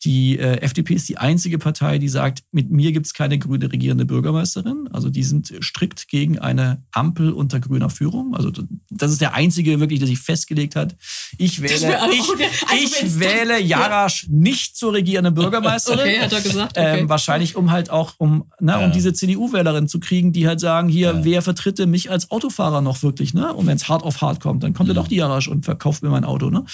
[0.04, 3.72] Die äh, FDP ist die einzige Partei, die sagt, mit mir gibt es keine grüne
[3.72, 4.88] regierende Bürgermeisterin.
[4.92, 8.36] Also die sind strikt gegen eine Ampel unter grüner Führung.
[8.36, 8.52] Also
[8.92, 10.96] das ist der einzige wirklich, der sich festgelegt hat.
[11.40, 14.30] Ich wähle, ich, also ich wähle Jarasch ja.
[14.32, 16.00] nicht zur regierenden Bürgermeisterin.
[16.00, 16.78] okay, hat er gesagt.
[16.78, 17.00] Okay.
[17.00, 20.90] Ähm, wahrscheinlich um halt auch, um, na, um diese CDU-Wählerin zu kriegen, die halt sagen,
[20.90, 21.26] hier, ja.
[21.26, 23.34] wer vertritt denn mich als Autofahrer noch wirklich?
[23.34, 23.52] Ne?
[23.54, 24.96] Und wenn es hart auf hart kommt, dann kommt mhm.
[24.96, 26.52] ja doch die Jarasch und verkauft mir mein Auto.
[26.52, 26.66] Ne?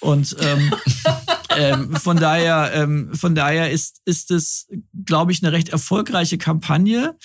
[0.00, 0.74] Und ähm,
[1.56, 4.68] ähm, von daher, ähm, von daher ist, ist es,
[5.04, 7.16] glaube ich, eine recht erfolgreiche Kampagne.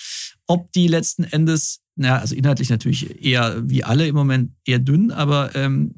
[0.46, 5.10] Ob die letzten Endes, naja, also inhaltlich natürlich eher wie alle im Moment eher dünn,
[5.10, 5.94] aber ähm,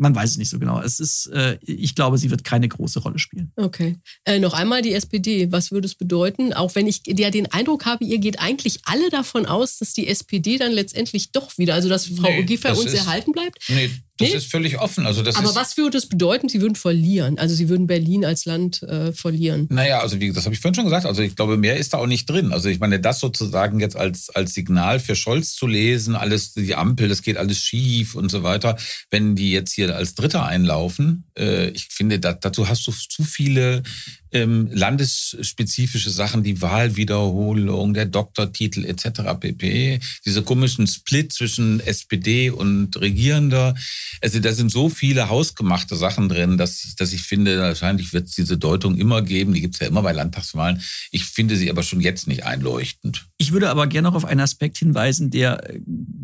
[0.00, 0.80] man weiß es nicht so genau.
[0.80, 3.52] Es ist, äh, ich glaube, sie wird keine große Rolle spielen.
[3.56, 3.98] Okay.
[4.24, 5.52] Äh, noch einmal die SPD.
[5.52, 6.54] Was würde es bedeuten?
[6.54, 10.08] Auch wenn ich ja den Eindruck habe, ihr geht eigentlich alle davon aus, dass die
[10.08, 13.58] SPD dann letztendlich doch wieder, also dass Frau nee, Giffey uns ist, erhalten bleibt.
[13.68, 13.90] Nee,
[14.20, 14.36] das nee?
[14.36, 15.06] ist völlig offen.
[15.06, 16.48] Also das Aber was würde es bedeuten?
[16.48, 17.38] Sie würden verlieren.
[17.38, 19.66] Also Sie würden Berlin als Land äh, verlieren.
[19.70, 21.06] Naja, also wie, das habe ich vorhin schon gesagt.
[21.06, 22.52] Also ich glaube, mehr ist da auch nicht drin.
[22.52, 26.74] Also ich meine, das sozusagen jetzt als, als Signal für Scholz zu lesen, alles, die
[26.74, 28.76] Ampel, das geht alles schief und so weiter.
[29.10, 33.24] Wenn die jetzt hier als Dritter einlaufen, äh, ich finde, da, dazu hast du zu
[33.24, 33.82] viele
[34.32, 39.22] ähm, landesspezifische Sachen, die Wahlwiederholung, der Doktortitel etc.
[39.38, 40.00] pp.
[40.24, 43.74] Diese komischen Split zwischen SPD und Regierender.
[44.20, 48.34] Also da sind so viele hausgemachte Sachen drin, dass, dass ich finde, wahrscheinlich wird es
[48.34, 49.54] diese Deutung immer geben.
[49.54, 50.82] Die gibt es ja immer bei Landtagswahlen.
[51.10, 53.26] Ich finde sie aber schon jetzt nicht einleuchtend.
[53.38, 55.62] Ich würde aber gerne noch auf einen Aspekt hinweisen, der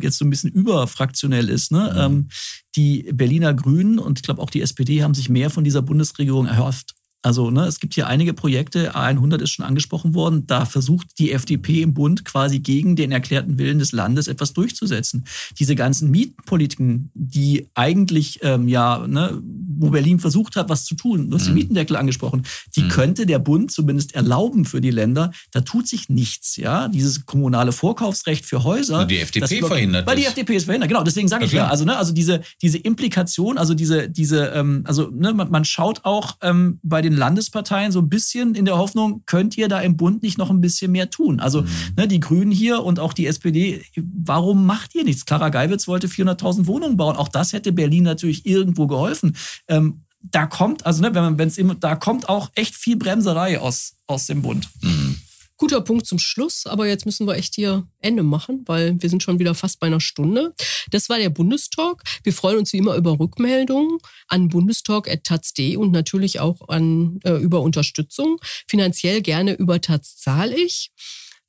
[0.00, 1.72] jetzt so ein bisschen überfraktionell ist.
[1.72, 1.92] Ne?
[1.92, 2.00] Mhm.
[2.00, 2.28] Ähm,
[2.74, 6.46] die Berliner Grünen und ich glaube auch die SPD haben sich mehr von dieser Bundesregierung
[6.46, 6.95] erhofft.
[7.26, 11.32] Also ne, es gibt hier einige Projekte, A100 ist schon angesprochen worden, da versucht die
[11.32, 15.24] FDP im Bund quasi gegen den erklärten Willen des Landes etwas durchzusetzen.
[15.58, 21.28] Diese ganzen Mietenpolitiken, die eigentlich ähm, ja, ne, wo Berlin versucht hat, was zu tun,
[21.28, 21.48] du hast mhm.
[21.48, 22.44] den Mietendeckel angesprochen,
[22.76, 22.90] die mhm.
[22.90, 25.32] könnte der Bund zumindest erlauben für die Länder.
[25.50, 26.86] Da tut sich nichts, ja.
[26.86, 29.00] Dieses kommunale Vorkaufsrecht für Häuser.
[29.00, 31.02] Und die FDP das, verhindert Weil die FDP ist verhindert, genau.
[31.02, 35.10] Deswegen sage ich ja, also ne, also diese diese Implikation, also diese diese ähm, also
[35.12, 39.22] ne, man, man schaut auch ähm, bei den Landesparteien so ein bisschen in der Hoffnung,
[39.26, 41.40] könnt ihr da im Bund nicht noch ein bisschen mehr tun?
[41.40, 41.68] Also mhm.
[41.96, 45.26] ne, die Grünen hier und auch die SPD, warum macht ihr nichts?
[45.26, 47.16] Clara Geiwitz wollte 400.000 Wohnungen bauen.
[47.16, 49.36] Auch das hätte Berlin natürlich irgendwo geholfen.
[49.68, 52.96] Ähm, da kommt, also ne, wenn man, wenn es immer, da kommt auch echt viel
[52.96, 54.68] Bremserei aus, aus dem Bund.
[54.82, 55.16] Mhm.
[55.58, 59.22] Guter Punkt zum Schluss, aber jetzt müssen wir echt hier Ende machen, weil wir sind
[59.22, 60.54] schon wieder fast bei einer Stunde.
[60.90, 62.02] Das war der Bundestalk.
[62.22, 63.98] Wir freuen uns wie immer über Rückmeldungen
[64.28, 68.38] an bundestalk.taz.de und natürlich auch an, äh, über Unterstützung.
[68.68, 70.90] Finanziell gerne über Taz zahl ich.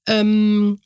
[0.07, 0.79] Ähm,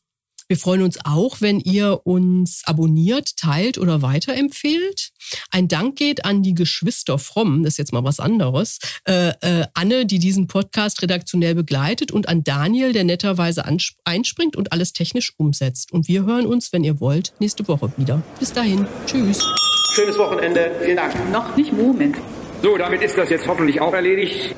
[0.51, 5.11] wir freuen uns auch, wenn ihr uns abonniert, teilt oder weiterempfehlt.
[5.49, 8.79] Ein Dank geht an die Geschwister Fromm, das ist jetzt mal was anderes.
[9.07, 13.63] Äh, äh, Anne, die diesen Podcast redaktionell begleitet und an Daniel, der netterweise
[14.03, 15.93] einspringt und alles technisch umsetzt.
[15.93, 18.21] Und wir hören uns, wenn ihr wollt, nächste Woche wieder.
[18.37, 18.85] Bis dahin.
[19.05, 19.47] Tschüss.
[19.95, 20.69] Schönes Wochenende.
[20.83, 21.31] Vielen Dank.
[21.31, 22.17] Noch nicht Moment.
[22.61, 24.53] So, damit ist das jetzt hoffentlich auch erledigt.